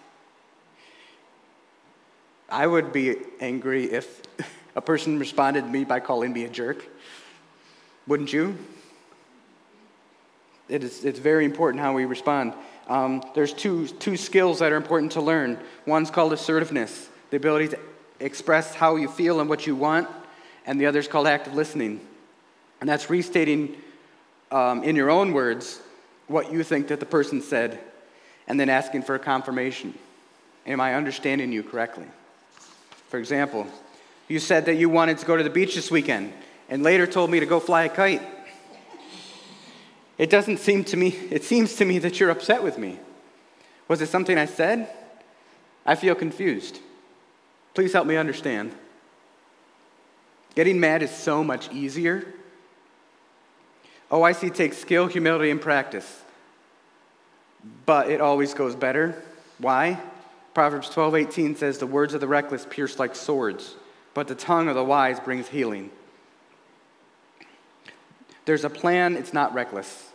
I 2.49 2.65
would 2.69 2.93
be 2.93 3.17
angry 3.41 3.91
if 3.91 4.23
a 4.77 4.81
person 4.81 5.19
responded 5.19 5.63
to 5.63 5.67
me 5.67 5.83
by 5.83 5.99
calling 5.99 6.33
me 6.33 6.45
a 6.45 6.49
jerk. 6.49 6.87
Wouldn't 8.07 8.33
you? 8.33 8.57
It 10.69 10.83
is, 10.83 11.05
it's 11.05 11.19
very 11.19 11.45
important 11.45 11.81
how 11.81 11.93
we 11.93 12.05
respond. 12.05 12.53
Um, 12.89 13.23
there's 13.35 13.53
two, 13.53 13.87
two 13.89 14.17
skills 14.17 14.61
that 14.61 14.73
are 14.73 14.77
important 14.77 15.13
to 15.13 15.21
learn. 15.21 15.59
One's 15.87 16.11
called 16.11 16.33
assertiveness, 16.33 17.09
the 17.31 17.37
ability 17.37 17.69
to 17.69 17.79
express 18.21 18.75
how 18.75 18.97
you 18.97 19.09
feel 19.09 19.41
and 19.41 19.49
what 19.49 19.67
you 19.67 19.77
want, 19.77 20.09
and 20.65 20.81
the 20.81 20.87
other 20.87 20.99
is 20.99 21.09
called 21.09 21.27
active 21.27 21.55
listening. 21.55 22.01
And 22.81 22.89
that's 22.89 23.11
restating 23.11 23.77
um, 24.51 24.83
in 24.85 24.97
your 24.97 25.11
own 25.11 25.33
words 25.33 25.81
what 26.27 26.53
you 26.53 26.63
think 26.63 26.89
that 26.89 27.01
the 27.01 27.07
person 27.07 27.41
said, 27.41 27.79
and 28.49 28.59
then 28.59 28.69
asking 28.69 29.03
for 29.03 29.15
a 29.15 29.19
confirmation. 29.19 29.95
Am 30.67 30.81
I 30.81 30.95
understanding 30.95 31.53
you 31.53 31.63
correctly? 31.63 32.07
For 33.09 33.19
example, 33.19 33.67
you 34.29 34.41
said 34.41 34.67
that 34.67 34.75
you 34.75 34.89
wanted 34.89 35.19
to 35.19 35.27
go 35.27 35.37
to 35.37 35.45
the 35.45 35.51
beach 35.51 35.77
this 35.77 35.91
weekend, 35.91 36.33
and 36.69 36.83
later 36.83 37.07
told 37.07 37.31
me 37.31 37.41
to 37.41 37.47
go 37.47 37.61
fly 37.61 37.85
a 37.85 37.89
kite. 37.89 38.23
It 40.19 40.31
doesn't 40.31 40.59
seem 40.59 40.85
to 40.85 40.97
me, 40.97 41.09
it 41.31 41.45
seems 41.45 41.77
to 41.77 41.85
me 41.85 41.99
that 41.99 42.19
you're 42.19 42.31
upset 42.31 42.63
with 42.63 42.79
me. 42.79 42.99
Was 43.89 44.01
it 44.01 44.09
something 44.09 44.37
I 44.37 44.47
said? 44.47 44.89
I 45.85 45.95
feel 45.95 46.15
confused. 46.15 46.81
Please 47.75 47.93
help 47.93 48.07
me 48.07 48.17
understand. 48.17 48.73
Getting 50.55 50.81
mad 50.81 51.03
is 51.03 51.11
so 51.11 51.45
much 51.45 51.71
easier. 51.71 52.27
OIC 54.11 54.55
takes 54.55 54.79
skill, 54.79 55.07
humility, 55.07 55.51
and 55.51 55.61
practice. 55.61 56.23
But 57.85 58.11
it 58.11 58.21
always 58.21 58.55
goes 58.55 58.75
better. 58.75 59.23
Why? 59.59 60.01
Proverbs 60.55 60.89
12:18 60.89 61.57
says 61.57 61.79
the 61.79 61.87
words 61.87 62.15
of 62.15 62.21
the 62.21 62.27
reckless 62.27 62.67
pierce 62.69 62.99
like 62.99 63.15
swords, 63.15 63.75
but 64.15 64.29
the 64.29 64.35
tongue 64.35 64.69
of 64.69 64.75
the 64.75 64.85
wise 64.85 65.21
brings 65.21 65.49
healing. 65.49 65.91
There's 68.47 68.65
a 68.65 68.71
plan, 68.71 69.17
it's 69.17 69.35
not 69.35 69.53
reckless. 69.53 70.09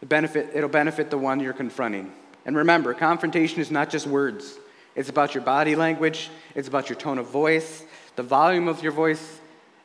The 0.00 0.06
benefit, 0.06 0.50
it'll 0.54 0.68
benefit 0.68 1.10
the 1.10 1.18
one 1.18 1.40
you're 1.40 1.52
confronting. 1.52 2.12
And 2.46 2.56
remember, 2.56 2.94
confrontation 2.94 3.60
is 3.60 3.70
not 3.70 3.90
just 3.90 4.06
words. 4.06 4.58
It's 4.94 5.08
about 5.08 5.34
your 5.34 5.42
body 5.42 5.74
language, 5.74 6.30
it's 6.54 6.68
about 6.68 6.88
your 6.88 6.96
tone 6.96 7.18
of 7.18 7.26
voice, 7.28 7.84
the 8.16 8.22
volume 8.22 8.68
of 8.68 8.82
your 8.82 8.92
voice, 8.92 9.40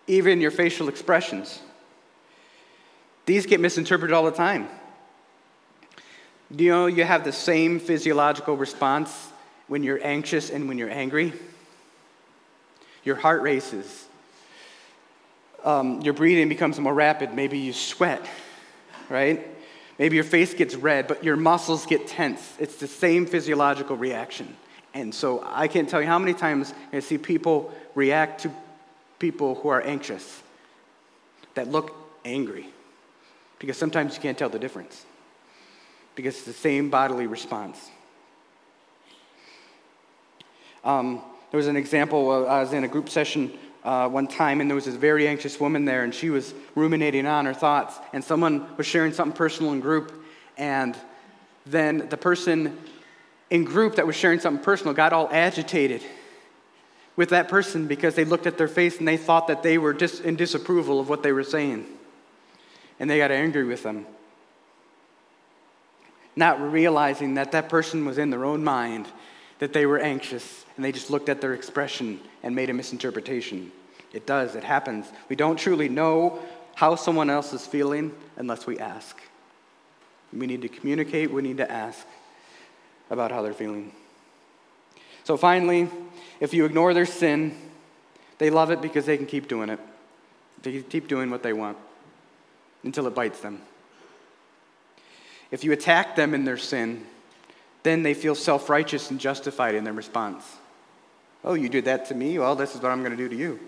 even 0.07 0.41
your 0.41 0.51
facial 0.51 0.89
expressions. 0.89 1.59
These 3.25 3.45
get 3.45 3.59
misinterpreted 3.59 4.13
all 4.13 4.25
the 4.25 4.31
time. 4.31 4.67
Do 6.53 6.63
you 6.63 6.71
know 6.71 6.85
you 6.87 7.03
have 7.03 7.23
the 7.23 7.31
same 7.31 7.79
physiological 7.79 8.57
response 8.57 9.29
when 9.67 9.81
you're 9.81 10.03
anxious 10.05 10.49
and 10.49 10.67
when 10.67 10.77
you're 10.77 10.89
angry? 10.89 11.33
Your 13.03 13.15
heart 13.15 13.41
races, 13.41 14.07
um, 15.63 16.01
your 16.01 16.13
breathing 16.13 16.49
becomes 16.49 16.79
more 16.79 16.93
rapid. 16.93 17.33
Maybe 17.33 17.57
you 17.57 17.73
sweat, 17.73 18.25
right? 19.09 19.47
Maybe 19.97 20.15
your 20.15 20.25
face 20.25 20.53
gets 20.53 20.75
red, 20.75 21.07
but 21.07 21.23
your 21.23 21.35
muscles 21.35 21.85
get 21.85 22.07
tense. 22.07 22.55
It's 22.59 22.77
the 22.77 22.87
same 22.87 23.25
physiological 23.25 23.95
reaction. 23.95 24.55
And 24.93 25.13
so 25.13 25.43
I 25.51 25.67
can't 25.67 25.87
tell 25.87 26.01
you 26.01 26.07
how 26.07 26.19
many 26.19 26.33
times 26.33 26.73
I 26.91 26.99
see 26.99 27.17
people 27.17 27.73
react 27.95 28.41
to 28.41 28.51
people 29.19 29.55
who 29.55 29.69
are 29.69 29.81
anxious 29.81 30.41
that 31.55 31.69
look 31.69 31.95
angry. 32.25 32.67
Because 33.59 33.77
sometimes 33.77 34.15
you 34.15 34.21
can't 34.21 34.37
tell 34.37 34.49
the 34.49 34.59
difference. 34.59 35.05
Because 36.15 36.35
it's 36.35 36.45
the 36.45 36.53
same 36.53 36.89
bodily 36.89 37.27
response. 37.27 37.89
Um, 40.83 41.21
there 41.51 41.57
was 41.57 41.67
an 41.67 41.77
example, 41.77 42.47
I 42.47 42.61
was 42.61 42.73
in 42.73 42.83
a 42.83 42.87
group 42.87 43.09
session 43.09 43.57
uh, 43.83 44.07
one 44.07 44.27
time, 44.27 44.61
and 44.61 44.69
there 44.69 44.75
was 44.75 44.85
this 44.85 44.95
very 44.95 45.27
anxious 45.27 45.59
woman 45.59 45.85
there, 45.85 46.03
and 46.03 46.13
she 46.13 46.29
was 46.29 46.53
ruminating 46.75 47.25
on 47.25 47.45
her 47.45 47.53
thoughts, 47.53 47.97
and 48.13 48.23
someone 48.23 48.65
was 48.77 48.85
sharing 48.85 49.13
something 49.13 49.35
personal 49.35 49.73
in 49.73 49.79
group, 49.79 50.23
and 50.57 50.95
then 51.65 52.07
the 52.09 52.17
person 52.17 52.77
in 53.49 53.63
group 53.63 53.95
that 53.95 54.07
was 54.07 54.15
sharing 54.15 54.39
something 54.39 54.63
personal 54.63 54.93
got 54.93 55.13
all 55.13 55.29
agitated 55.31 56.01
with 57.15 57.29
that 57.29 57.47
person 57.47 57.87
because 57.87 58.15
they 58.15 58.25
looked 58.25 58.47
at 58.47 58.57
their 58.57 58.67
face 58.67 58.97
and 58.97 59.07
they 59.07 59.17
thought 59.17 59.47
that 59.47 59.61
they 59.61 59.77
were 59.77 59.93
dis- 59.93 60.19
in 60.19 60.35
disapproval 60.35 60.99
of 60.99 61.09
what 61.09 61.21
they 61.21 61.31
were 61.31 61.43
saying. 61.43 61.85
And 62.99 63.09
they 63.09 63.17
got 63.19 63.31
angry 63.31 63.63
with 63.63 63.83
them. 63.83 64.07
Not 66.35 66.59
realizing 66.71 67.35
that 67.35 67.51
that 67.51 67.69
person 67.69 68.05
was 68.05 68.17
in 68.17 68.31
their 68.31 68.45
own 68.45 68.63
mind, 68.63 69.07
that 69.59 69.73
they 69.73 69.85
were 69.85 69.99
anxious, 69.99 70.65
and 70.75 70.83
they 70.83 70.91
just 70.91 71.09
looked 71.09 71.29
at 71.29 71.41
their 71.41 71.53
expression 71.53 72.19
and 72.41 72.55
made 72.55 72.69
a 72.69 72.73
misinterpretation. 72.73 73.71
It 74.11 74.25
does, 74.25 74.55
it 74.55 74.63
happens. 74.63 75.07
We 75.29 75.35
don't 75.35 75.57
truly 75.57 75.89
know 75.89 76.39
how 76.75 76.95
someone 76.95 77.29
else 77.29 77.53
is 77.53 77.65
feeling 77.65 78.13
unless 78.35 78.65
we 78.65 78.79
ask. 78.79 79.17
We 80.31 80.47
need 80.47 80.61
to 80.63 80.69
communicate, 80.69 81.31
we 81.31 81.41
need 81.41 81.57
to 81.57 81.71
ask 81.71 82.05
about 83.09 83.31
how 83.31 83.41
they're 83.41 83.53
feeling. 83.53 83.91
So 85.23 85.37
finally, 85.37 85.89
if 86.39 86.53
you 86.53 86.65
ignore 86.65 86.93
their 86.93 87.05
sin, 87.05 87.55
they 88.39 88.49
love 88.49 88.71
it 88.71 88.81
because 88.81 89.05
they 89.05 89.17
can 89.17 89.25
keep 89.25 89.47
doing 89.47 89.69
it. 89.69 89.79
They 90.63 90.81
keep 90.81 91.07
doing 91.07 91.29
what 91.29 91.43
they 91.43 91.53
want 91.53 91.77
until 92.83 93.07
it 93.07 93.15
bites 93.15 93.39
them. 93.39 93.61
If 95.51 95.63
you 95.63 95.71
attack 95.71 96.15
them 96.15 96.33
in 96.33 96.45
their 96.45 96.57
sin, 96.57 97.05
then 97.83 98.03
they 98.03 98.13
feel 98.13 98.35
self 98.35 98.69
righteous 98.69 99.11
and 99.11 99.19
justified 99.19 99.75
in 99.75 99.83
their 99.83 99.93
response. 99.93 100.43
Oh, 101.43 101.53
you 101.53 101.69
did 101.69 101.85
that 101.85 102.05
to 102.07 102.15
me? 102.15 102.39
Well, 102.39 102.55
this 102.55 102.73
is 102.73 102.81
what 102.81 102.91
I'm 102.91 102.99
going 102.99 103.11
to 103.11 103.17
do 103.17 103.29
to 103.29 103.35
you. 103.35 103.59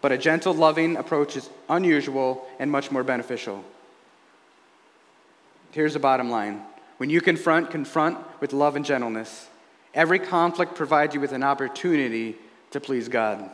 But 0.00 0.12
a 0.12 0.18
gentle, 0.18 0.54
loving 0.54 0.96
approach 0.96 1.36
is 1.36 1.50
unusual 1.68 2.46
and 2.60 2.70
much 2.70 2.92
more 2.92 3.02
beneficial. 3.02 3.64
Here's 5.72 5.94
the 5.94 5.98
bottom 5.98 6.30
line 6.30 6.62
when 6.98 7.10
you 7.10 7.20
confront, 7.20 7.70
confront 7.70 8.18
with 8.40 8.52
love 8.52 8.76
and 8.76 8.84
gentleness. 8.84 9.48
Every 9.94 10.18
conflict 10.18 10.74
provides 10.74 11.14
you 11.14 11.20
with 11.20 11.32
an 11.32 11.42
opportunity 11.42 12.36
to 12.70 12.80
please 12.80 13.08
God. 13.08 13.50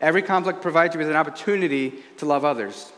Every 0.00 0.22
conflict 0.22 0.62
provides 0.62 0.94
you 0.94 0.98
with 0.98 1.10
an 1.10 1.16
opportunity 1.16 2.02
to 2.18 2.26
love 2.26 2.44
others. 2.44 2.92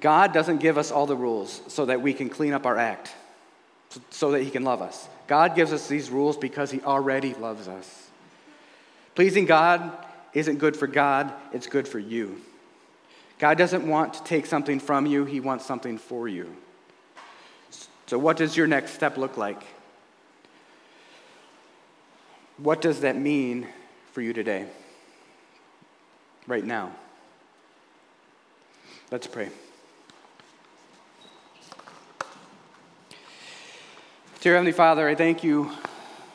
God 0.00 0.32
doesn't 0.32 0.58
give 0.58 0.76
us 0.76 0.90
all 0.90 1.06
the 1.06 1.16
rules 1.16 1.62
so 1.68 1.86
that 1.86 2.02
we 2.02 2.12
can 2.12 2.28
clean 2.28 2.52
up 2.52 2.66
our 2.66 2.76
act, 2.76 3.14
so 4.10 4.32
that 4.32 4.42
He 4.42 4.50
can 4.50 4.62
love 4.62 4.82
us. 4.82 5.08
God 5.26 5.54
gives 5.54 5.72
us 5.72 5.88
these 5.88 6.10
rules 6.10 6.36
because 6.36 6.70
He 6.70 6.80
already 6.82 7.34
loves 7.34 7.68
us. 7.68 8.08
Pleasing 9.14 9.46
God 9.46 9.92
isn't 10.34 10.58
good 10.58 10.76
for 10.76 10.86
God, 10.86 11.32
it's 11.52 11.66
good 11.66 11.88
for 11.88 11.98
you. 11.98 12.40
God 13.38 13.56
doesn't 13.56 13.86
want 13.86 14.14
to 14.14 14.24
take 14.24 14.46
something 14.46 14.78
from 14.78 15.06
you, 15.06 15.24
He 15.24 15.40
wants 15.40 15.64
something 15.64 15.96
for 15.96 16.28
you. 16.28 16.54
So, 18.06 18.18
what 18.18 18.36
does 18.36 18.56
your 18.56 18.66
next 18.66 18.92
step 18.92 19.16
look 19.16 19.36
like? 19.36 19.62
What 22.58 22.80
does 22.80 23.00
that 23.00 23.16
mean 23.16 23.68
for 24.12 24.20
you 24.20 24.32
today? 24.32 24.66
Right 26.46 26.64
now? 26.64 26.92
Let's 29.10 29.26
pray. 29.26 29.50
Dear 34.40 34.52
Heavenly 34.52 34.70
Father, 34.70 35.08
I 35.08 35.16
thank 35.16 35.42
you 35.42 35.72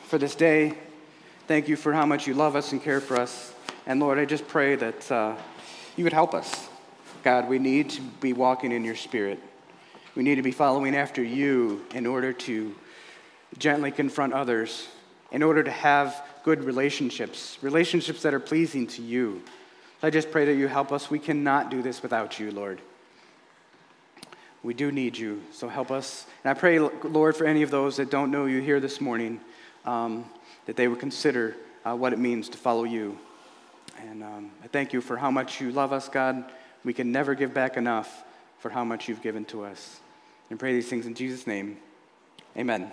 for 0.08 0.18
this 0.18 0.34
day. 0.34 0.74
Thank 1.48 1.68
you 1.68 1.76
for 1.76 1.94
how 1.94 2.04
much 2.04 2.26
you 2.26 2.34
love 2.34 2.54
us 2.54 2.72
and 2.72 2.82
care 2.82 3.00
for 3.00 3.16
us. 3.16 3.54
And 3.86 3.98
Lord, 3.98 4.18
I 4.18 4.26
just 4.26 4.46
pray 4.46 4.76
that 4.76 5.10
uh, 5.10 5.36
you 5.96 6.04
would 6.04 6.12
help 6.12 6.34
us. 6.34 6.68
God, 7.22 7.48
we 7.48 7.58
need 7.58 7.88
to 7.88 8.02
be 8.02 8.34
walking 8.34 8.72
in 8.72 8.84
your 8.84 8.94
spirit. 8.94 9.40
We 10.14 10.22
need 10.22 10.34
to 10.34 10.42
be 10.42 10.50
following 10.50 10.94
after 10.94 11.22
you 11.22 11.86
in 11.94 12.04
order 12.04 12.34
to 12.34 12.74
gently 13.56 13.90
confront 13.90 14.34
others, 14.34 14.86
in 15.32 15.42
order 15.42 15.62
to 15.62 15.70
have 15.70 16.26
good 16.42 16.62
relationships, 16.62 17.56
relationships 17.62 18.20
that 18.20 18.34
are 18.34 18.40
pleasing 18.40 18.86
to 18.88 19.02
you. 19.02 19.42
I 20.02 20.10
just 20.10 20.30
pray 20.30 20.44
that 20.44 20.56
you 20.56 20.68
help 20.68 20.92
us. 20.92 21.10
We 21.10 21.20
cannot 21.20 21.70
do 21.70 21.80
this 21.80 22.02
without 22.02 22.38
you, 22.38 22.50
Lord. 22.50 22.82
We 24.64 24.72
do 24.72 24.90
need 24.90 25.16
you, 25.18 25.42
so 25.52 25.68
help 25.68 25.90
us. 25.90 26.26
And 26.42 26.50
I 26.50 26.58
pray, 26.58 26.78
Lord, 26.78 27.36
for 27.36 27.44
any 27.44 27.62
of 27.62 27.70
those 27.70 27.98
that 27.98 28.10
don't 28.10 28.30
know 28.30 28.46
you 28.46 28.62
here 28.62 28.80
this 28.80 28.98
morning, 28.98 29.40
um, 29.84 30.24
that 30.64 30.74
they 30.74 30.88
would 30.88 30.98
consider 30.98 31.54
uh, 31.84 31.94
what 31.94 32.14
it 32.14 32.18
means 32.18 32.48
to 32.48 32.56
follow 32.58 32.84
you. 32.84 33.18
And 34.08 34.24
um, 34.24 34.50
I 34.64 34.66
thank 34.68 34.94
you 34.94 35.02
for 35.02 35.18
how 35.18 35.30
much 35.30 35.60
you 35.60 35.70
love 35.70 35.92
us, 35.92 36.08
God. 36.08 36.50
We 36.82 36.94
can 36.94 37.12
never 37.12 37.34
give 37.34 37.52
back 37.52 37.76
enough 37.76 38.24
for 38.58 38.70
how 38.70 38.84
much 38.84 39.06
you've 39.06 39.22
given 39.22 39.44
to 39.46 39.64
us. 39.64 40.00
And 40.48 40.58
pray 40.58 40.72
these 40.72 40.88
things 40.88 41.06
in 41.06 41.14
Jesus' 41.14 41.46
name. 41.46 41.76
Amen. 42.56 42.90